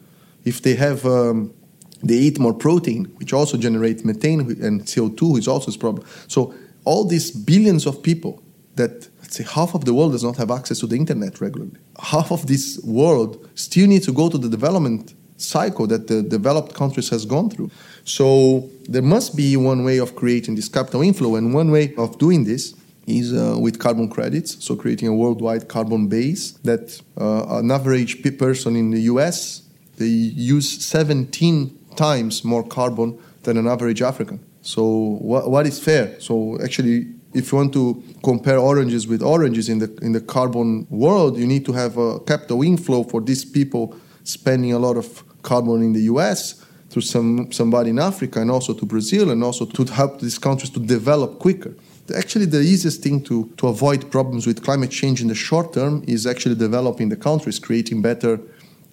If 0.49 0.63
they 0.63 0.75
have, 0.87 1.05
um, 1.07 1.53
they 2.03 2.19
eat 2.27 2.39
more 2.39 2.55
protein, 2.55 3.05
which 3.19 3.33
also 3.33 3.57
generates 3.57 4.05
methane 4.05 4.41
and 4.41 4.83
CO2, 4.91 5.21
which 5.35 5.49
also 5.49 5.69
is 5.69 5.77
a 5.77 5.79
problem. 5.79 6.05
So 6.27 6.55
all 6.85 7.05
these 7.05 7.31
billions 7.31 7.87
of 7.87 8.03
people 8.03 8.43
that 8.77 9.09
let's 9.21 9.37
say 9.37 9.45
half 9.45 9.75
of 9.75 9.85
the 9.85 9.93
world 9.93 10.13
does 10.13 10.25
not 10.25 10.37
have 10.37 10.51
access 10.51 10.79
to 10.81 10.87
the 10.87 10.97
internet 10.97 11.41
regularly. 11.41 11.77
Half 11.99 12.31
of 12.31 12.47
this 12.47 12.81
world 12.85 13.49
still 13.55 13.87
needs 13.87 14.07
to 14.07 14.13
go 14.13 14.31
to 14.31 14.39
the 14.39 14.49
development 14.49 15.15
cycle 15.37 15.87
that 15.87 16.07
the 16.07 16.23
developed 16.23 16.75
countries 16.75 17.09
has 17.11 17.25
gone 17.27 17.51
through. 17.51 17.71
So 18.05 18.69
there 18.89 19.03
must 19.03 19.37
be 19.37 19.57
one 19.57 19.85
way 19.85 19.99
of 19.99 20.17
creating 20.17 20.55
this 20.55 20.69
capital 20.69 21.03
inflow, 21.03 21.37
and 21.37 21.55
one 21.55 21.71
way 21.71 21.95
of 21.97 22.19
doing 22.19 22.45
this 22.45 22.75
is 23.07 23.33
uh, 23.33 23.57
with 23.59 23.79
carbon 23.79 24.09
credits. 24.09 24.63
So 24.65 24.77
creating 24.77 25.09
a 25.09 25.15
worldwide 25.15 25.69
carbon 25.69 26.09
base 26.09 26.53
that 26.65 27.01
uh, 27.21 27.59
an 27.59 27.71
average 27.71 28.23
person 28.39 28.77
in 28.77 28.91
the 28.91 29.03
U.S. 29.13 29.63
they 29.99 30.07
use 30.07 30.85
17 30.85 31.79
times 31.97 32.45
more 32.45 32.67
carbon 32.67 33.19
than 33.43 33.57
an 33.57 33.67
average 33.67 34.03
African. 34.03 34.41
So 34.63 34.85
what, 35.21 35.51
what 35.51 35.67
is 35.67 35.79
fair? 35.79 36.21
So 36.21 36.59
actually, 36.63 37.07
if 37.35 37.53
you 37.53 37.59
want 37.59 37.73
to 37.75 38.03
compare 38.23 38.59
oranges 38.59 39.07
with 39.07 39.23
oranges 39.23 39.69
in 39.69 39.79
the 39.79 39.97
in 40.03 40.13
the 40.13 40.21
carbon 40.21 40.87
world, 40.91 41.39
you 41.39 41.47
need 41.47 41.65
to 41.67 41.73
have 41.73 41.99
a 41.99 42.21
capital 42.21 42.63
inflow 42.63 43.03
for 43.03 43.21
these 43.21 43.45
people 43.45 43.95
spending 44.25 44.73
a 44.73 44.79
lot 44.79 44.97
of 44.97 45.25
carbon 45.43 45.83
in 45.83 45.93
the 45.93 46.03
US 46.13 46.65
to 46.91 47.01
some, 47.01 47.53
somebody 47.53 47.91
in 47.91 47.99
Africa 47.99 48.41
and 48.41 48.51
also 48.51 48.73
to 48.75 48.87
Brazil 48.87 49.31
and 49.31 49.43
also 49.45 49.65
to 49.67 49.85
help 49.85 50.21
these 50.21 50.39
countries 50.39 50.71
to 50.71 50.81
develop 50.81 51.39
quicker. 51.39 51.75
Actually, 52.17 52.47
the 52.47 52.61
easiest 52.61 53.03
thing 53.03 53.23
to, 53.23 53.53
to 53.59 53.69
avoid 53.69 54.11
problems 54.11 54.47
with 54.47 54.65
climate 54.65 54.91
change 54.91 55.21
in 55.21 55.29
the 55.29 55.35
short 55.35 55.75
term 55.75 56.03
is 56.07 56.27
actually 56.27 56.55
developing 56.55 57.11
the 57.11 57.17
countries, 57.17 57.59
creating 57.59 58.01
better 58.01 58.41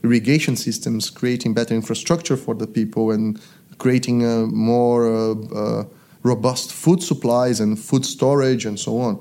irrigation 0.06 0.56
systems, 0.56 1.10
creating 1.10 1.54
better 1.54 1.76
infrastructure 1.76 2.38
for 2.38 2.56
the 2.56 2.68
people, 2.68 3.12
and 3.12 3.40
creating 3.78 4.24
a 4.24 4.46
more 4.48 5.02
uh, 5.08 5.36
uh, 5.62 5.84
robust 6.24 6.74
food 6.74 7.02
supplies 7.04 7.60
and 7.60 7.78
food 7.78 8.06
storage 8.06 8.66
and 8.66 8.80
so 8.80 9.00
on. 9.00 9.14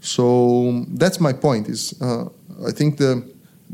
So 0.00 0.84
that's 0.88 1.18
my 1.20 1.32
point. 1.32 1.68
Is 1.68 1.82
uh, 2.00 2.24
I 2.70 2.72
think 2.72 2.96
the 2.96 3.12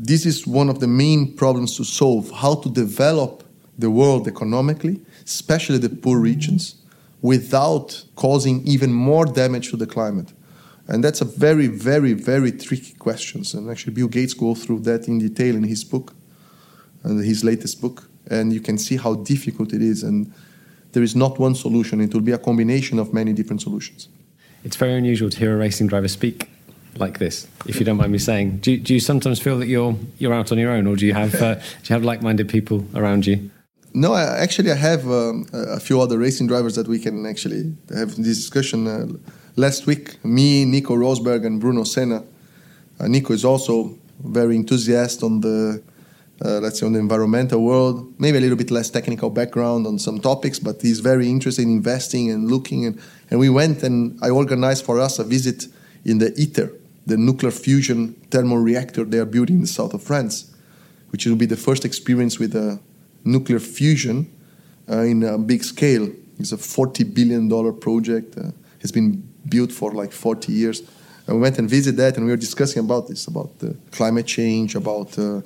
this 0.09 0.25
is 0.25 0.45
one 0.45 0.69
of 0.69 0.79
the 0.79 0.87
main 0.87 1.35
problems 1.35 1.75
to 1.77 1.83
solve 1.83 2.29
how 2.31 2.55
to 2.63 2.69
develop 2.69 3.43
the 3.79 3.89
world 3.89 4.27
economically, 4.27 4.99
especially 5.25 5.79
the 5.79 5.89
poor 5.89 6.19
regions, 6.19 6.75
without 7.21 8.03
causing 8.15 8.65
even 8.67 8.93
more 8.93 9.25
damage 9.25 9.69
to 9.71 9.77
the 9.77 9.87
climate. 9.87 10.33
And 10.87 11.03
that's 11.03 11.21
a 11.21 11.25
very, 11.25 11.67
very, 11.67 12.13
very 12.13 12.51
tricky 12.51 12.93
question. 12.93 13.43
And 13.53 13.69
actually, 13.69 13.93
Bill 13.93 14.07
Gates 14.07 14.33
goes 14.33 14.63
through 14.63 14.81
that 14.81 15.07
in 15.07 15.19
detail 15.19 15.55
in 15.55 15.63
his 15.63 15.83
book, 15.83 16.13
his 17.07 17.43
latest 17.43 17.81
book. 17.81 18.09
And 18.29 18.51
you 18.53 18.59
can 18.59 18.77
see 18.77 18.97
how 18.97 19.15
difficult 19.15 19.73
it 19.73 19.81
is. 19.81 20.03
And 20.03 20.33
there 20.91 21.03
is 21.03 21.15
not 21.15 21.39
one 21.39 21.55
solution, 21.55 22.01
it 22.01 22.13
will 22.13 22.21
be 22.21 22.31
a 22.31 22.37
combination 22.37 22.99
of 22.99 23.13
many 23.13 23.33
different 23.33 23.61
solutions. 23.61 24.09
It's 24.63 24.75
very 24.75 24.93
unusual 24.93 25.29
to 25.29 25.37
hear 25.37 25.53
a 25.53 25.57
racing 25.57 25.87
driver 25.87 26.07
speak 26.07 26.49
like 26.99 27.19
this, 27.19 27.47
if 27.67 27.79
you 27.79 27.85
don't 27.85 27.97
mind 27.97 28.11
me 28.11 28.17
saying. 28.17 28.57
Do, 28.57 28.77
do 28.77 28.93
you 28.93 28.99
sometimes 28.99 29.39
feel 29.39 29.57
that 29.59 29.67
you're 29.67 29.95
you're 30.17 30.33
out 30.33 30.51
on 30.51 30.57
your 30.57 30.71
own, 30.71 30.87
or 30.87 30.95
do 30.95 31.05
you 31.05 31.13
have 31.13 31.35
uh, 31.35 31.55
do 31.55 31.61
you 31.85 31.93
have 31.93 32.03
like-minded 32.03 32.49
people 32.49 32.85
around 32.95 33.27
you? 33.27 33.49
No, 33.93 34.13
I, 34.13 34.37
actually, 34.37 34.71
I 34.71 34.75
have 34.75 35.09
um, 35.09 35.47
a 35.53 35.79
few 35.79 36.01
other 36.01 36.17
racing 36.17 36.47
drivers 36.47 36.75
that 36.75 36.87
we 36.87 36.99
can 36.99 37.25
actually 37.25 37.73
have 37.89 38.15
this 38.15 38.37
discussion. 38.37 38.87
Uh, 38.87 39.07
last 39.55 39.85
week, 39.85 40.23
me, 40.23 40.65
Nico 40.65 40.95
Rosberg, 40.95 41.45
and 41.45 41.59
Bruno 41.59 41.83
Senna. 41.83 42.23
Uh, 42.99 43.07
Nico 43.07 43.33
is 43.33 43.45
also 43.45 43.97
very 44.23 44.55
enthusiastic 44.55 45.23
on 45.23 45.41
the 45.41 45.81
uh, 46.43 46.59
let's 46.59 46.79
say 46.79 46.85
on 46.85 46.93
the 46.93 46.99
environmental 46.99 47.63
world 47.63 48.13
maybe 48.19 48.37
a 48.37 48.41
little 48.41 48.57
bit 48.57 48.71
less 48.71 48.89
technical 48.89 49.29
background 49.29 49.87
on 49.87 49.97
some 49.97 50.19
topics 50.19 50.59
but 50.59 50.81
he's 50.81 50.99
very 50.99 51.29
interested 51.29 51.63
in 51.63 51.69
investing 51.69 52.31
and 52.31 52.49
looking 52.49 52.85
and, 52.85 52.99
and 53.29 53.39
we 53.39 53.49
went 53.49 53.83
and 53.83 54.17
i 54.21 54.29
organized 54.29 54.85
for 54.85 54.99
us 54.99 55.19
a 55.19 55.23
visit 55.23 55.65
in 56.05 56.19
the 56.19 56.31
ITER 56.39 56.71
the 57.07 57.17
nuclear 57.17 57.51
fusion 57.51 58.13
thermal 58.29 58.57
reactor 58.57 59.05
they 59.05 59.17
are 59.17 59.25
building 59.25 59.55
in 59.55 59.61
the 59.61 59.67
south 59.67 59.93
of 59.93 60.03
France, 60.03 60.53
which 61.11 61.25
will 61.25 61.37
be 61.37 61.45
the 61.45 61.55
first 61.55 61.85
experience 61.85 62.37
with 62.37 62.53
a 62.53 62.79
nuclear 63.23 63.59
fusion 63.59 64.29
uh, 64.89 64.99
in 64.99 65.23
a 65.23 65.37
big 65.37 65.63
scale. 65.63 66.09
It's 66.37 66.51
a 66.51 66.57
$40 66.57 67.13
billion 67.15 67.79
project. 67.79 68.37
Uh, 68.37 68.51
it's 68.81 68.91
been 68.91 69.23
built 69.47 69.71
for 69.71 69.93
like 69.93 70.11
40 70.11 70.51
years. 70.51 70.81
We 71.27 71.39
went 71.39 71.59
and 71.59 71.69
visited 71.69 71.97
that, 71.97 72.15
and 72.15 72.25
we 72.25 72.31
were 72.31 72.37
discussing 72.37 72.79
about 72.79 73.09
this, 73.09 73.27
about 73.27 73.51
uh, 73.61 73.73
climate 73.91 74.25
change, 74.25 74.75
about 74.75 75.17
uh, 75.19 75.41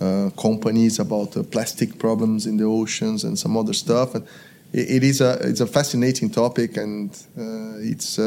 uh, 0.00 0.30
companies, 0.30 1.00
about 1.00 1.36
uh, 1.36 1.42
plastic 1.42 1.98
problems 1.98 2.46
in 2.46 2.56
the 2.56 2.64
oceans, 2.64 3.24
and 3.24 3.36
some 3.36 3.56
other 3.56 3.72
stuff. 3.72 4.14
And 4.14 4.24
it, 4.72 4.90
it 4.90 5.04
is 5.04 5.20
a 5.20 5.32
it's 5.42 5.60
a 5.60 5.66
fascinating 5.66 6.30
topic, 6.30 6.76
and 6.76 7.10
it's 7.36 8.18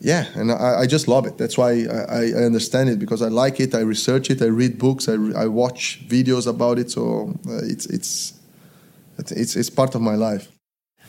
yeah, 0.00 0.26
and 0.34 0.52
I, 0.52 0.80
I, 0.80 0.86
just 0.86 1.08
love 1.08 1.26
it. 1.26 1.38
That's 1.38 1.56
why 1.56 1.86
I, 1.86 2.32
I, 2.36 2.44
understand 2.44 2.90
it 2.90 2.98
because 2.98 3.22
I 3.22 3.28
like 3.28 3.58
it. 3.58 3.74
I 3.74 3.80
research 3.80 4.28
it. 4.30 4.42
I 4.42 4.46
read 4.46 4.78
books. 4.78 5.08
I, 5.08 5.14
I 5.34 5.46
watch 5.46 6.06
videos 6.08 6.46
about 6.46 6.78
it. 6.78 6.90
So 6.90 7.34
uh, 7.48 7.60
it's 7.62 7.86
it's 7.86 8.34
it's 9.18 9.56
it's 9.56 9.70
part 9.70 9.94
of 9.94 10.02
my 10.02 10.14
life. 10.14 10.50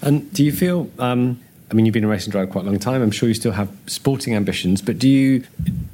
And 0.01 0.31
do 0.33 0.43
you 0.43 0.51
feel? 0.51 0.89
Um, 0.99 1.39
I 1.69 1.73
mean, 1.73 1.86
you've 1.86 1.93
been 1.93 2.04
a 2.04 2.08
racing 2.08 2.32
driver 2.32 2.51
quite 2.51 2.65
a 2.65 2.67
long 2.67 2.78
time. 2.78 3.01
I'm 3.01 3.12
sure 3.12 3.28
you 3.28 3.34
still 3.34 3.54
have 3.54 3.69
sporting 3.88 4.36
ambitions, 4.36 4.82
but 4.82 4.99
do 4.99 5.10
you 5.10 5.43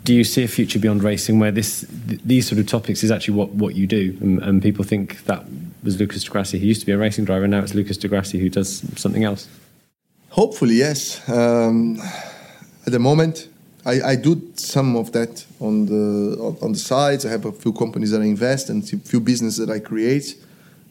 do 0.03 0.13
you 0.13 0.23
see 0.23 0.43
a 0.43 0.47
future 0.47 0.79
beyond 0.79 1.03
racing 1.03 1.39
where 1.39 1.51
this 1.51 1.85
th- 2.07 2.21
these 2.25 2.47
sort 2.47 2.59
of 2.59 2.67
topics 2.67 3.03
is 3.03 3.11
actually 3.11 3.35
what, 3.35 3.49
what 3.51 3.75
you 3.75 3.87
do, 3.87 4.17
and, 4.19 4.41
and 4.41 4.61
people 4.61 4.83
think 4.83 5.23
that 5.25 5.45
was 5.83 5.99
Lucas 5.99 6.23
di 6.23 6.29
Grassi 6.29 6.59
He 6.59 6.67
used 6.67 6.81
to 6.81 6.85
be 6.85 6.91
a 6.91 6.97
racing 6.97 7.25
driver, 7.25 7.47
now 7.47 7.59
it's 7.59 7.73
Lucas 7.73 7.97
di 7.97 8.07
Grassi 8.07 8.39
who 8.39 8.49
does 8.49 8.83
something 8.99 9.23
else. 9.23 9.47
Hopefully, 10.29 10.75
yes. 10.75 11.27
Um, 11.29 11.99
at 12.85 12.91
the 12.91 12.99
moment, 12.99 13.47
I, 13.85 14.01
I, 14.01 14.15
do 14.15 14.51
some 14.55 14.95
of 14.95 15.11
that 15.11 15.45
on 15.59 15.85
the 15.85 16.57
on 16.61 16.73
the 16.73 16.79
sides. 16.79 17.25
I 17.25 17.29
have 17.29 17.45
a 17.45 17.51
few 17.51 17.73
companies 17.73 18.11
that 18.11 18.21
I 18.21 18.25
invest 18.25 18.69
and 18.69 18.83
a 18.83 18.97
few 18.97 19.19
businesses 19.19 19.65
that 19.65 19.73
I 19.73 19.79
create 19.79 20.35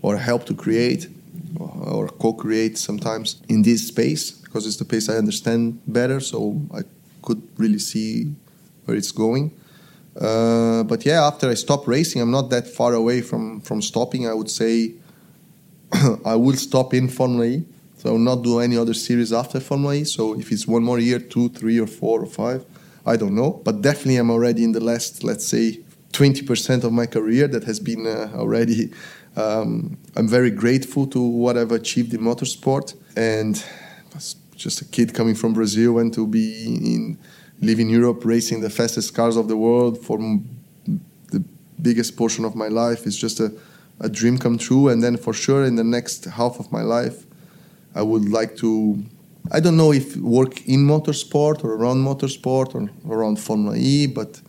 or 0.03 0.17
help 0.17 0.47
to 0.47 0.55
create 0.55 1.09
or 1.59 2.09
co-create 2.09 2.79
sometimes 2.79 3.41
in 3.49 3.63
this 3.63 3.89
space 3.89 4.40
because 4.51 4.67
it's 4.67 4.77
the 4.77 4.85
pace 4.85 5.09
I 5.09 5.17
understand 5.17 5.81
better. 5.87 6.19
So 6.21 6.61
I 6.75 6.81
could 7.23 7.41
really 7.57 7.79
see 7.79 8.35
where 8.85 8.97
it's 8.97 9.13
going. 9.13 9.53
Uh, 10.21 10.83
but 10.83 11.07
yeah, 11.07 11.25
after 11.25 11.49
I 11.49 11.55
stop 11.55 11.87
racing, 11.87 12.21
I'm 12.21 12.33
not 12.33 12.51
that 12.51 12.67
far 12.67 12.95
away 12.95 13.23
from 13.23 13.61
from 13.61 13.81
stopping. 13.81 14.27
I 14.27 14.35
would 14.35 14.51
say 14.51 14.95
I 16.25 16.35
will 16.35 16.57
stop 16.57 16.93
in 16.93 17.09
Formula 17.09 17.47
E 17.47 17.65
so 18.01 18.09
I 18.09 18.13
will 18.13 18.19
not 18.19 18.43
do 18.43 18.61
any 18.61 18.79
other 18.79 18.95
series 18.95 19.31
after 19.31 19.61
Formula 19.61 19.95
E. 19.95 20.05
So 20.05 20.33
if 20.33 20.51
it's 20.51 20.67
one 20.67 20.83
more 20.83 20.99
year, 20.99 21.19
two, 21.19 21.51
three, 21.51 21.79
or 21.79 21.87
four, 21.87 22.23
or 22.23 22.27
five, 22.27 22.65
I 23.05 23.17
don't 23.17 23.35
know. 23.35 23.61
But 23.63 23.83
definitely, 23.83 24.17
I'm 24.17 24.31
already 24.31 24.65
in 24.65 24.73
the 24.73 24.81
last, 24.81 25.23
let's 25.23 25.47
say, 25.47 25.81
20% 26.13 26.83
of 26.83 26.95
my 26.95 27.05
career 27.05 27.47
that 27.49 27.65
has 27.65 27.79
been 27.79 28.07
uh, 28.07 28.33
already. 28.35 28.91
Um, 29.37 29.99
I'm 30.17 30.29
very 30.29 30.51
grateful 30.51 31.07
to 31.09 31.21
what 31.21 31.59
I've 31.59 31.73
achieved 31.73 32.15
in 32.15 32.23
motorsport, 32.23 32.95
and 33.17 33.63
just 34.61 34.83
a 34.83 34.85
kid 34.85 35.15
coming 35.15 35.35
from 35.35 35.53
Brazil 35.55 35.99
and 35.99 36.13
to 36.13 36.27
be 36.27 36.67
in 36.95 37.19
live 37.61 37.81
in 37.81 37.89
Europe, 37.89 38.25
racing 38.25 38.61
the 38.61 38.71
fastest 38.71 39.15
cars 39.15 39.37
of 39.37 39.49
the 39.49 39.57
world 39.57 40.03
for 40.03 40.19
the 41.31 41.45
biggest 41.83 42.17
portion 42.17 42.45
of 42.45 42.55
my 42.55 42.69
life 42.69 43.07
is 43.07 43.17
just 43.17 43.41
a, 43.41 43.53
a 44.01 44.09
dream 44.09 44.39
come 44.39 44.59
true. 44.59 44.89
And 44.89 45.03
then 45.03 45.17
for 45.17 45.33
sure, 45.33 45.65
in 45.65 45.77
the 45.77 45.85
next 45.85 46.25
half 46.25 46.59
of 46.59 46.71
my 46.73 46.83
life, 46.83 47.27
I 47.95 48.03
would 48.03 48.29
like 48.29 48.57
to. 48.57 49.03
I 49.51 49.61
don't 49.61 49.77
know 49.77 49.93
if 49.93 50.17
work 50.17 50.67
in 50.67 50.81
motorsport 50.87 51.65
or 51.65 51.75
around 51.75 52.05
motorsport 52.05 52.75
or 52.75 52.91
around 53.13 53.41
Formula 53.41 53.77
E, 53.77 54.07
but 54.07 54.41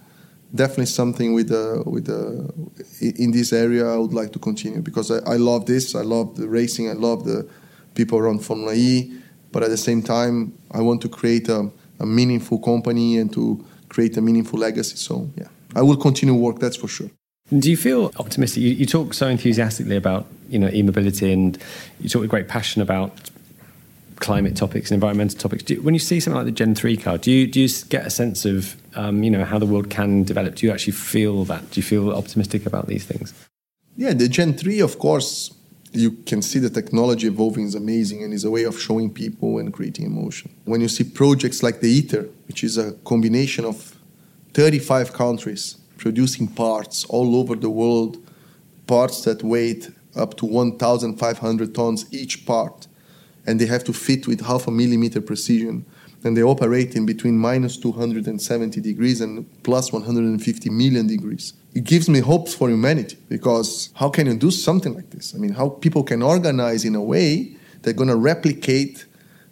definitely 0.54 0.88
something 0.88 1.34
with 1.34 1.47
the 1.47 1.82
with 1.86 2.06
the 2.06 2.54
in 3.00 3.32
this 3.32 3.54
area 3.54 3.88
I 3.88 3.95
would 3.95 4.13
like 4.13 4.32
to 4.34 4.39
continue 4.39 4.82
because 4.82 5.10
I, 5.10 5.19
I 5.34 5.38
love 5.38 5.65
this. 5.65 5.95
I 5.95 6.02
love 6.02 6.36
the 6.36 6.47
racing. 6.47 6.89
I 6.89 6.93
love 6.93 7.24
the 7.24 7.47
people 7.95 8.17
around 8.19 8.39
Formula 8.39 8.74
E, 8.74 9.21
but 9.52 9.64
at 9.64 9.70
the 9.70 9.78
same 9.78 10.02
time 10.02 10.54
I 10.72 10.82
want 10.82 11.02
to 11.02 11.10
create 11.10 11.50
a, 11.50 11.70
a 12.00 12.06
meaningful 12.06 12.60
company 12.60 13.18
and 13.18 13.32
to 13.34 13.64
create 13.90 14.18
a 14.18 14.22
meaningful 14.22 14.60
legacy. 14.60 14.96
So 14.96 15.30
yeah, 15.36 15.48
I 15.76 15.82
will 15.82 15.98
continue 15.98 16.34
work. 16.34 16.60
That's 16.60 16.78
for 16.78 16.88
sure. 16.88 17.10
Do 17.58 17.70
you 17.70 17.76
feel 17.76 18.14
optimistic? 18.18 18.64
You, 18.64 18.70
you, 18.70 18.86
talk 18.86 19.14
so 19.14 19.28
enthusiastically 19.28 19.98
about 19.98 20.26
you 20.50 20.58
know 20.58 20.70
e-mobility, 20.72 21.34
and 21.34 21.58
you 22.00 22.08
talk 22.08 22.22
with 22.22 22.30
great 22.30 22.48
passion 22.48 22.82
about 22.82 23.30
climate 24.22 24.56
topics 24.56 24.90
and 24.90 24.96
environmental 24.96 25.38
topics. 25.38 25.70
You, 25.70 25.82
when 25.82 25.94
you 25.94 26.00
see 26.00 26.20
something 26.22 26.38
like 26.38 26.46
the 26.46 26.52
Gen 26.52 26.76
three 26.76 26.96
car, 26.96 27.18
do 27.18 27.30
you 27.30 27.48
do 27.48 27.60
you 27.60 27.70
get 27.90 28.06
a 28.06 28.10
sense 28.10 28.46
of 28.46 28.78
um, 28.96 29.24
you 29.24 29.30
know 29.30 29.44
how 29.44 29.60
the 29.60 29.66
world 29.66 29.90
can 29.90 30.24
develop? 30.24 30.56
Do 30.56 30.66
you 30.66 30.72
actually 30.72 30.94
feel 30.94 31.44
that? 31.46 31.70
Do 31.72 31.80
you 31.80 31.84
feel 31.84 32.12
optimistic 32.12 32.66
about 32.66 32.88
these 32.88 33.04
things? 33.04 33.34
Yeah, 33.98 34.14
the 34.14 34.30
Gen 34.30 34.54
three, 34.54 34.80
of 34.80 34.98
course, 34.98 35.54
you 35.93 36.12
can 36.12 36.41
see 36.41 36.60
the 36.60 36.69
technology 36.69 37.27
evolving 37.27 37.65
is 37.65 37.75
amazing 37.75 38.23
and 38.23 38.34
is 38.34 38.45
a 38.45 38.51
way 38.51 38.63
of 38.63 38.80
showing 38.80 39.13
people 39.13 39.60
and 39.60 39.73
creating 39.73 40.06
emotion. 40.06 40.54
When 40.65 40.82
you 40.82 40.88
see 40.88 41.04
projects 41.04 41.62
like 41.62 41.82
the 41.82 41.99
ITER, 41.99 42.30
which 42.47 42.63
is 42.63 42.77
a 42.77 42.93
combination 43.04 43.65
of 43.65 43.97
35 44.54 45.13
countries 45.13 45.77
producing 45.97 46.47
parts 46.47 47.06
all 47.06 47.36
over 47.36 47.56
the 47.56 47.69
world, 47.69 48.17
parts 48.88 49.23
that 49.23 49.43
weigh 49.43 49.82
up 50.15 50.36
to 50.38 50.45
1,500 50.45 51.75
tons 51.75 52.06
each 52.12 52.45
part, 52.45 52.88
and 53.45 53.60
they 53.60 53.65
have 53.65 53.84
to 53.84 53.93
fit 53.93 54.27
with 54.27 54.41
half 54.41 54.67
a 54.67 54.71
millimeter 54.71 55.21
precision 55.21 55.86
and 56.24 56.38
they 56.38 56.44
operate 56.44 56.96
in 56.96 57.06
between 57.06 57.38
minus 57.38 57.78
270 57.78 58.80
degrees 58.82 59.22
and 59.22 59.46
plus 59.64 59.92
150 59.92 60.70
million 60.70 61.08
degrees. 61.08 61.54
It 61.74 61.84
gives 61.84 62.10
me 62.10 62.20
hopes 62.20 62.54
for 62.54 62.70
humanity 62.70 63.18
because 63.30 63.90
how 63.96 64.10
can 64.10 64.28
you 64.28 64.36
do 64.36 64.52
something 64.52 64.94
like 64.94 65.10
this? 65.10 65.34
I 65.34 65.38
mean, 65.38 65.54
how 65.54 65.70
people 65.70 66.04
can 66.04 66.22
organize 66.22 66.86
in 66.86 66.96
a 66.96 67.02
way 67.02 67.56
they're 67.82 67.94
going 67.94 68.10
to 68.10 68.16
replicate 68.16 69.06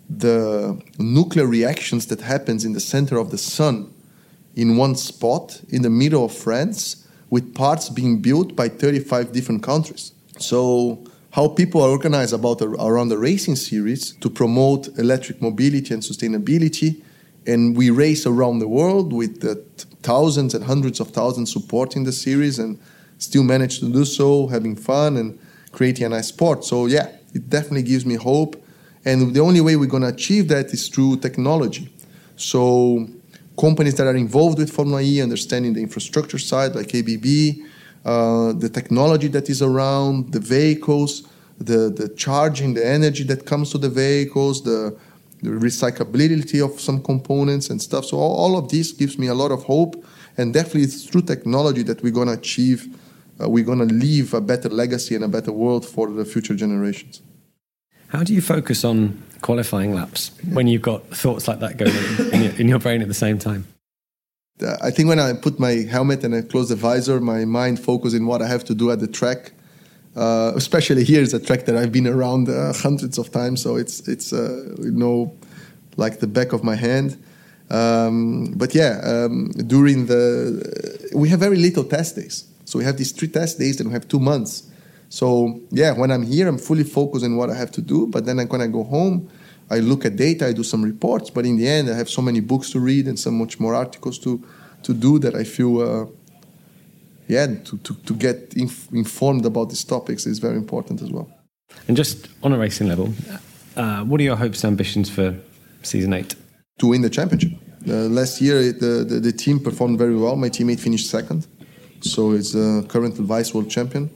the 0.09 0.81
nuclear 0.97 1.45
reactions 1.45 2.07
that 2.07 2.21
happens 2.21 2.65
in 2.65 2.73
the 2.73 2.79
center 2.79 3.17
of 3.17 3.31
the 3.31 3.37
sun 3.37 3.93
in 4.55 4.75
one 4.75 4.95
spot 4.95 5.61
in 5.69 5.81
the 5.81 5.89
middle 5.89 6.25
of 6.25 6.33
France 6.33 7.07
with 7.29 7.53
parts 7.53 7.89
being 7.89 8.21
built 8.21 8.55
by 8.55 8.67
35 8.67 9.31
different 9.31 9.63
countries. 9.63 10.13
So 10.39 11.03
how 11.31 11.47
people 11.47 11.81
are 11.81 11.89
organized 11.89 12.33
about 12.33 12.61
around 12.61 13.09
the 13.09 13.17
racing 13.17 13.55
series 13.55 14.13
to 14.13 14.29
promote 14.29 14.87
electric 14.97 15.41
mobility 15.41 15.93
and 15.93 16.01
sustainability. 16.01 17.01
And 17.45 17.77
we 17.77 17.89
race 17.89 18.25
around 18.25 18.59
the 18.59 18.67
world 18.67 19.13
with 19.13 19.41
the 19.41 19.55
thousands 20.01 20.53
and 20.53 20.63
hundreds 20.63 20.99
of 20.99 21.09
thousands 21.09 21.51
supporting 21.51 22.03
the 22.03 22.11
series 22.11 22.59
and 22.59 22.79
still 23.17 23.43
manage 23.43 23.79
to 23.79 23.91
do 23.91 24.05
so, 24.05 24.47
having 24.47 24.75
fun 24.75 25.17
and 25.17 25.37
creating 25.71 26.05
a 26.05 26.09
nice 26.09 26.27
sport. 26.27 26.63
So, 26.65 26.87
yeah, 26.87 27.09
it 27.33 27.49
definitely 27.49 27.83
gives 27.83 28.05
me 28.05 28.15
hope. 28.15 28.61
And 29.05 29.33
the 29.33 29.39
only 29.39 29.61
way 29.61 29.75
we're 29.75 29.87
going 29.87 30.03
to 30.03 30.09
achieve 30.09 30.47
that 30.49 30.67
is 30.67 30.87
through 30.89 31.17
technology. 31.17 31.89
So, 32.35 33.07
companies 33.59 33.95
that 33.95 34.07
are 34.07 34.15
involved 34.15 34.57
with 34.57 34.71
Formula 34.71 35.01
E, 35.01 35.21
understanding 35.21 35.73
the 35.73 35.81
infrastructure 35.81 36.37
side, 36.37 36.75
like 36.75 36.95
ABB, 36.95 37.25
uh, 38.05 38.53
the 38.53 38.69
technology 38.69 39.27
that 39.27 39.49
is 39.49 39.61
around, 39.61 40.31
the 40.31 40.39
vehicles, 40.39 41.27
the, 41.57 41.89
the 41.89 42.09
charging, 42.15 42.73
the 42.73 42.85
energy 42.85 43.23
that 43.25 43.45
comes 43.45 43.71
to 43.71 43.77
the 43.77 43.89
vehicles, 43.89 44.63
the, 44.63 44.97
the 45.41 45.49
recyclability 45.49 46.63
of 46.63 46.79
some 46.79 47.03
components 47.03 47.69
and 47.69 47.81
stuff. 47.81 48.05
So 48.05 48.17
all, 48.17 48.35
all, 48.35 48.57
of 48.57 48.69
this 48.69 48.91
gives 48.91 49.17
me 49.17 49.27
a 49.27 49.33
lot 49.33 49.51
of 49.51 49.63
hope, 49.63 50.03
and 50.37 50.53
definitely 50.53 50.83
it's 50.83 51.05
through 51.05 51.23
technology 51.23 51.83
that 51.83 52.01
we're 52.01 52.13
going 52.13 52.27
to 52.27 52.33
achieve, 52.33 52.87
uh, 53.41 53.49
we're 53.49 53.65
going 53.65 53.79
to 53.79 53.93
leave 53.93 54.33
a 54.33 54.41
better 54.41 54.69
legacy 54.69 55.15
and 55.15 55.23
a 55.23 55.27
better 55.27 55.51
world 55.51 55.85
for 55.85 56.09
the 56.09 56.25
future 56.25 56.55
generations. 56.55 57.21
How 58.07 58.23
do 58.23 58.33
you 58.33 58.41
focus 58.41 58.83
on 58.83 59.21
qualifying 59.41 59.93
laps 59.93 60.31
when 60.51 60.67
you've 60.67 60.81
got 60.81 61.05
thoughts 61.09 61.47
like 61.47 61.59
that 61.59 61.77
going 61.77 61.93
in, 62.33 62.61
in 62.61 62.67
your 62.67 62.79
brain 62.79 63.01
at 63.01 63.07
the 63.07 63.13
same 63.13 63.37
time? 63.37 63.67
Uh, 64.61 64.77
I 64.81 64.91
think 64.91 65.07
when 65.07 65.19
I 65.19 65.33
put 65.33 65.59
my 65.59 65.71
helmet 65.89 66.23
and 66.23 66.35
I 66.35 66.41
close 66.41 66.69
the 66.69 66.75
visor, 66.75 67.19
my 67.19 67.45
mind 67.45 67.79
focuses 67.79 68.19
in 68.19 68.25
what 68.25 68.41
I 68.41 68.47
have 68.47 68.63
to 68.65 68.75
do 68.75 68.91
at 68.91 68.99
the 68.99 69.07
track. 69.07 69.53
Uh, 70.15 70.51
especially 70.55 71.03
here 71.03 71.21
is 71.21 71.33
a 71.33 71.39
track 71.39 71.65
that 71.65 71.77
I've 71.77 71.91
been 71.91 72.07
around 72.07 72.49
uh, 72.49 72.73
hundreds 72.73 73.17
of 73.17 73.31
times, 73.31 73.61
so 73.61 73.77
it's 73.77 74.07
it's 74.07 74.33
uh, 74.33 74.75
you 74.79 74.91
know 74.91 75.33
like 75.95 76.19
the 76.19 76.27
back 76.27 76.51
of 76.51 76.63
my 76.63 76.75
hand. 76.75 77.17
Um, 77.69 78.53
but 78.55 78.73
yeah, 78.73 78.99
um, 79.03 79.51
during 79.67 80.07
the 80.07 81.11
we 81.13 81.29
have 81.29 81.39
very 81.39 81.57
little 81.57 81.83
test 81.83 82.15
days, 82.15 82.45
so 82.65 82.79
we 82.79 82.85
have 82.85 82.97
these 82.97 83.11
three 83.11 83.27
test 83.27 83.59
days, 83.59 83.79
and 83.79 83.89
we 83.89 83.93
have 83.93 84.07
two 84.07 84.19
months. 84.19 84.63
So 85.09 85.61
yeah, 85.71 85.91
when 85.93 86.11
I'm 86.11 86.23
here, 86.23 86.47
I'm 86.47 86.57
fully 86.57 86.83
focused 86.83 87.23
on 87.23 87.37
what 87.37 87.49
I 87.49 87.55
have 87.55 87.71
to 87.71 87.81
do. 87.81 88.07
But 88.07 88.25
then 88.25 88.37
when 88.47 88.61
I 88.61 88.67
go 88.67 88.83
home, 88.83 89.29
I 89.69 89.79
look 89.79 90.05
at 90.05 90.15
data, 90.15 90.47
I 90.47 90.53
do 90.53 90.63
some 90.63 90.83
reports, 90.83 91.29
but 91.29 91.45
in 91.45 91.57
the 91.57 91.67
end, 91.67 91.89
I 91.89 91.95
have 91.95 92.09
so 92.09 92.21
many 92.21 92.39
books 92.39 92.71
to 92.71 92.79
read 92.79 93.07
and 93.07 93.19
so 93.19 93.29
much 93.29 93.59
more 93.59 93.75
articles 93.75 94.17
to, 94.19 94.43
to 94.83 94.93
do 94.93 95.19
that 95.19 95.35
I 95.35 95.43
feel, 95.43 95.81
uh, 95.81 96.05
yeah, 97.27 97.45
to, 97.45 97.77
to, 97.77 97.93
to 97.93 98.13
get 98.15 98.53
inf- 98.55 98.91
informed 98.91 99.45
about 99.45 99.69
these 99.69 99.83
topics 99.83 100.25
is 100.25 100.39
very 100.39 100.55
important 100.55 101.01
as 101.01 101.11
well. 101.11 101.29
And 101.87 101.95
just 101.95 102.29
on 102.41 102.51
a 102.51 102.57
racing 102.57 102.87
level, 102.87 103.13
uh, 103.75 104.03
what 104.03 104.19
are 104.19 104.23
your 104.23 104.37
hopes 104.37 104.63
and 104.63 104.71
ambitions 104.71 105.09
for 105.09 105.37
season 105.83 106.13
eight? 106.13 106.35
To 106.79 106.87
win 106.87 107.01
the 107.01 107.09
championship. 107.09 107.51
Uh, 107.87 108.09
last 108.09 108.41
year, 108.41 108.71
the, 108.71 109.05
the, 109.07 109.19
the, 109.19 109.31
team 109.31 109.59
performed 109.59 109.99
very 109.99 110.15
well. 110.15 110.35
My 110.35 110.49
teammate 110.49 110.79
finished 110.79 111.09
second, 111.09 111.47
so 112.01 112.31
it's 112.31 112.53
the 112.53 112.85
current 112.89 113.15
vice 113.15 113.53
world 113.53 113.69
champion. 113.69 114.09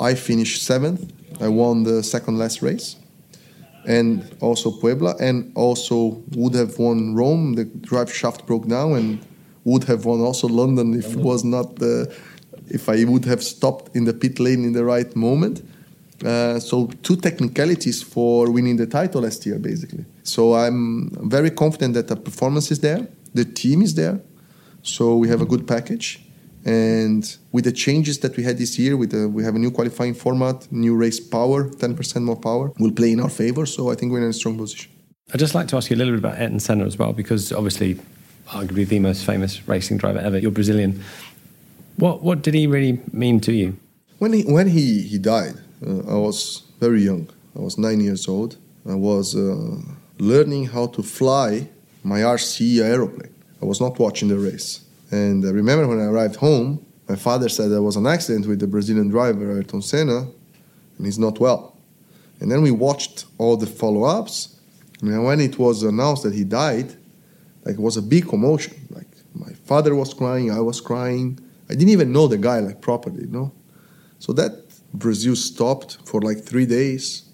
I 0.00 0.14
finished 0.14 0.62
seventh. 0.62 1.12
I 1.40 1.48
won 1.48 1.84
the 1.84 2.02
second 2.02 2.38
last 2.38 2.60
race 2.60 2.96
and 3.88 4.22
also 4.40 4.70
Puebla, 4.70 5.16
and 5.18 5.50
also 5.56 6.22
would 6.36 6.54
have 6.54 6.78
won 6.78 7.14
Rome. 7.14 7.54
The 7.54 7.64
drive 7.64 8.14
shaft 8.14 8.46
broke 8.46 8.68
down, 8.68 8.92
and 8.92 9.18
would 9.64 9.84
have 9.84 10.04
won 10.04 10.20
also 10.20 10.46
London 10.46 10.94
if 10.94 11.14
it 11.14 11.18
was 11.18 11.42
not 11.42 11.76
the, 11.76 12.14
if 12.68 12.88
I 12.88 13.04
would 13.04 13.24
have 13.24 13.42
stopped 13.42 13.96
in 13.96 14.04
the 14.04 14.12
pit 14.12 14.38
lane 14.38 14.62
in 14.64 14.72
the 14.72 14.84
right 14.84 15.16
moment. 15.16 15.62
Uh, 16.24 16.58
so 16.58 16.86
two 17.02 17.16
technicalities 17.16 18.02
for 18.02 18.50
winning 18.50 18.76
the 18.76 18.86
title 18.86 19.22
last 19.22 19.46
year, 19.46 19.58
basically. 19.58 20.04
So 20.22 20.54
I'm 20.54 21.10
very 21.28 21.50
confident 21.50 21.94
that 21.94 22.08
the 22.08 22.16
performance 22.16 22.70
is 22.70 22.80
there, 22.80 23.08
the 23.34 23.44
team 23.44 23.82
is 23.82 23.94
there, 23.94 24.20
so 24.82 25.16
we 25.16 25.28
have 25.28 25.40
a 25.40 25.46
good 25.46 25.66
package. 25.66 26.20
And 26.64 27.36
with 27.52 27.64
the 27.64 27.72
changes 27.72 28.18
that 28.20 28.36
we 28.36 28.42
had 28.42 28.58
this 28.58 28.78
year, 28.78 28.96
with 28.96 29.10
the, 29.10 29.28
we 29.28 29.44
have 29.44 29.54
a 29.54 29.58
new 29.58 29.70
qualifying 29.70 30.14
format, 30.14 30.70
new 30.72 30.94
race 30.96 31.20
power, 31.20 31.68
10% 31.68 32.22
more 32.22 32.36
power, 32.36 32.72
will 32.78 32.92
play 32.92 33.12
in 33.12 33.20
our 33.20 33.30
favor. 33.30 33.64
So 33.66 33.90
I 33.90 33.94
think 33.94 34.12
we're 34.12 34.22
in 34.22 34.30
a 34.30 34.32
strong 34.32 34.58
position. 34.58 34.90
I'd 35.32 35.40
just 35.40 35.54
like 35.54 35.68
to 35.68 35.76
ask 35.76 35.90
you 35.90 35.96
a 35.96 35.98
little 35.98 36.14
bit 36.14 36.20
about 36.20 36.38
Ayrton 36.38 36.60
Senna 36.60 36.84
as 36.84 36.98
well, 36.98 37.12
because 37.12 37.52
obviously, 37.52 37.98
arguably 38.48 38.86
the 38.88 38.98
most 38.98 39.24
famous 39.24 39.66
racing 39.68 39.98
driver 39.98 40.18
ever. 40.18 40.38
You're 40.38 40.50
Brazilian. 40.50 41.02
What 41.96 42.22
what 42.22 42.42
did 42.42 42.54
he 42.54 42.66
really 42.66 43.00
mean 43.12 43.40
to 43.40 43.52
you? 43.52 43.76
When 44.18 44.32
he 44.32 44.42
when 44.42 44.68
he 44.68 45.02
he 45.02 45.18
died, 45.18 45.54
uh, 45.86 46.00
I 46.08 46.14
was 46.14 46.62
very 46.80 47.02
young. 47.02 47.28
I 47.56 47.60
was 47.60 47.76
nine 47.76 48.00
years 48.00 48.28
old. 48.28 48.56
I 48.88 48.94
was 48.94 49.36
uh, 49.36 49.76
learning 50.18 50.66
how 50.66 50.86
to 50.86 51.02
fly 51.02 51.68
my 52.02 52.20
RC 52.20 52.80
aeroplane. 52.80 53.34
I 53.60 53.66
was 53.66 53.80
not 53.80 53.98
watching 53.98 54.28
the 54.28 54.38
race. 54.38 54.80
And 55.10 55.44
I 55.44 55.50
remember 55.50 55.86
when 55.86 56.00
I 56.00 56.04
arrived 56.04 56.36
home, 56.36 56.84
my 57.08 57.16
father 57.16 57.48
said 57.48 57.70
there 57.70 57.82
was 57.82 57.96
an 57.96 58.06
accident 58.06 58.46
with 58.46 58.60
the 58.60 58.66
Brazilian 58.66 59.08
driver, 59.08 59.50
Ayrton 59.50 59.80
Senna, 59.80 60.28
and 60.98 61.06
he's 61.06 61.18
not 61.18 61.40
well. 61.40 61.76
And 62.40 62.50
then 62.50 62.62
we 62.62 62.70
watched 62.70 63.24
all 63.38 63.56
the 63.56 63.66
follow 63.66 64.04
ups. 64.04 64.56
And 65.00 65.24
when 65.24 65.40
it 65.40 65.58
was 65.58 65.82
announced 65.82 66.22
that 66.24 66.34
he 66.34 66.44
died, 66.44 66.94
like 67.64 67.74
it 67.74 67.80
was 67.80 67.96
a 67.96 68.02
big 68.02 68.28
commotion. 68.28 68.74
Like 68.90 69.08
my 69.34 69.52
father 69.64 69.94
was 69.94 70.12
crying, 70.12 70.50
I 70.50 70.60
was 70.60 70.80
crying. 70.80 71.38
I 71.70 71.74
didn't 71.74 71.90
even 71.90 72.12
know 72.12 72.26
the 72.26 72.38
guy 72.38 72.60
like 72.60 72.80
properly, 72.80 73.22
you 73.22 73.28
know. 73.28 73.52
So 74.18 74.32
that 74.34 74.64
Brazil 74.92 75.36
stopped 75.36 75.98
for 76.04 76.20
like 76.20 76.42
three 76.42 76.66
days. 76.66 77.28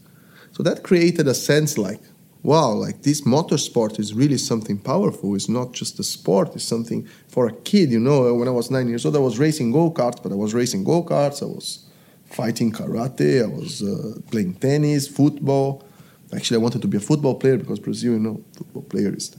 So 0.52 0.62
that 0.62 0.82
created 0.82 1.26
a 1.26 1.34
sense 1.34 1.78
like 1.78 2.00
wow, 2.44 2.72
like 2.72 3.02
this 3.02 3.22
motorsport 3.22 3.98
is 3.98 4.12
really 4.12 4.36
something 4.36 4.78
powerful. 4.78 5.34
It's 5.34 5.48
not 5.48 5.72
just 5.72 5.98
a 5.98 6.04
sport, 6.04 6.54
it's 6.54 6.64
something 6.64 7.08
for 7.26 7.48
a 7.48 7.52
kid. 7.52 7.90
You 7.90 7.98
know, 7.98 8.32
when 8.34 8.46
I 8.46 8.50
was 8.50 8.70
nine 8.70 8.86
years 8.86 9.04
old, 9.06 9.16
I 9.16 9.18
was 9.18 9.38
racing 9.38 9.72
go 9.72 9.90
karts, 9.90 10.22
but 10.22 10.30
I 10.30 10.34
was 10.34 10.52
racing 10.52 10.84
go 10.84 11.02
karts, 11.02 11.42
I 11.42 11.46
was 11.46 11.86
fighting 12.26 12.70
karate, 12.70 13.42
I 13.42 13.46
was 13.46 13.82
uh, 13.82 14.20
playing 14.30 14.54
tennis, 14.54 15.08
football. 15.08 15.82
Actually, 16.34 16.56
I 16.56 16.62
wanted 16.62 16.82
to 16.82 16.88
be 16.88 16.98
a 16.98 17.00
football 17.00 17.34
player 17.34 17.56
because 17.56 17.80
Brazil, 17.80 18.12
you 18.12 18.18
know, 18.18 18.44
football 18.56 18.82
player 18.82 19.14
is. 19.14 19.34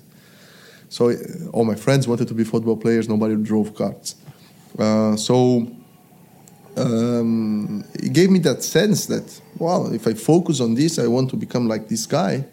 So 0.90 1.10
uh, 1.10 1.16
all 1.54 1.64
my 1.64 1.76
friends 1.76 2.08
wanted 2.08 2.28
to 2.30 2.34
be 2.34 2.44
football 2.44 2.78
players. 2.78 3.08
Nobody 3.08 3.36
drove 3.36 3.74
karts. 3.76 4.16
Uh, 4.80 5.16
so 5.16 5.68
um, 6.76 7.84
it 7.94 8.14
gave 8.14 8.32
me 8.32 8.40
that 8.40 8.64
sense 8.64 9.06
that, 9.08 9.42
well, 9.60 9.94
if 9.94 10.08
I 10.08 10.16
focus 10.16 10.60
on 10.60 10.74
this, 10.74 10.98
I 10.98 11.06
want 11.06 11.30
to 11.30 11.36
become 11.36 11.68
like 11.68 11.88
this 11.88 12.08
guy 12.08 12.46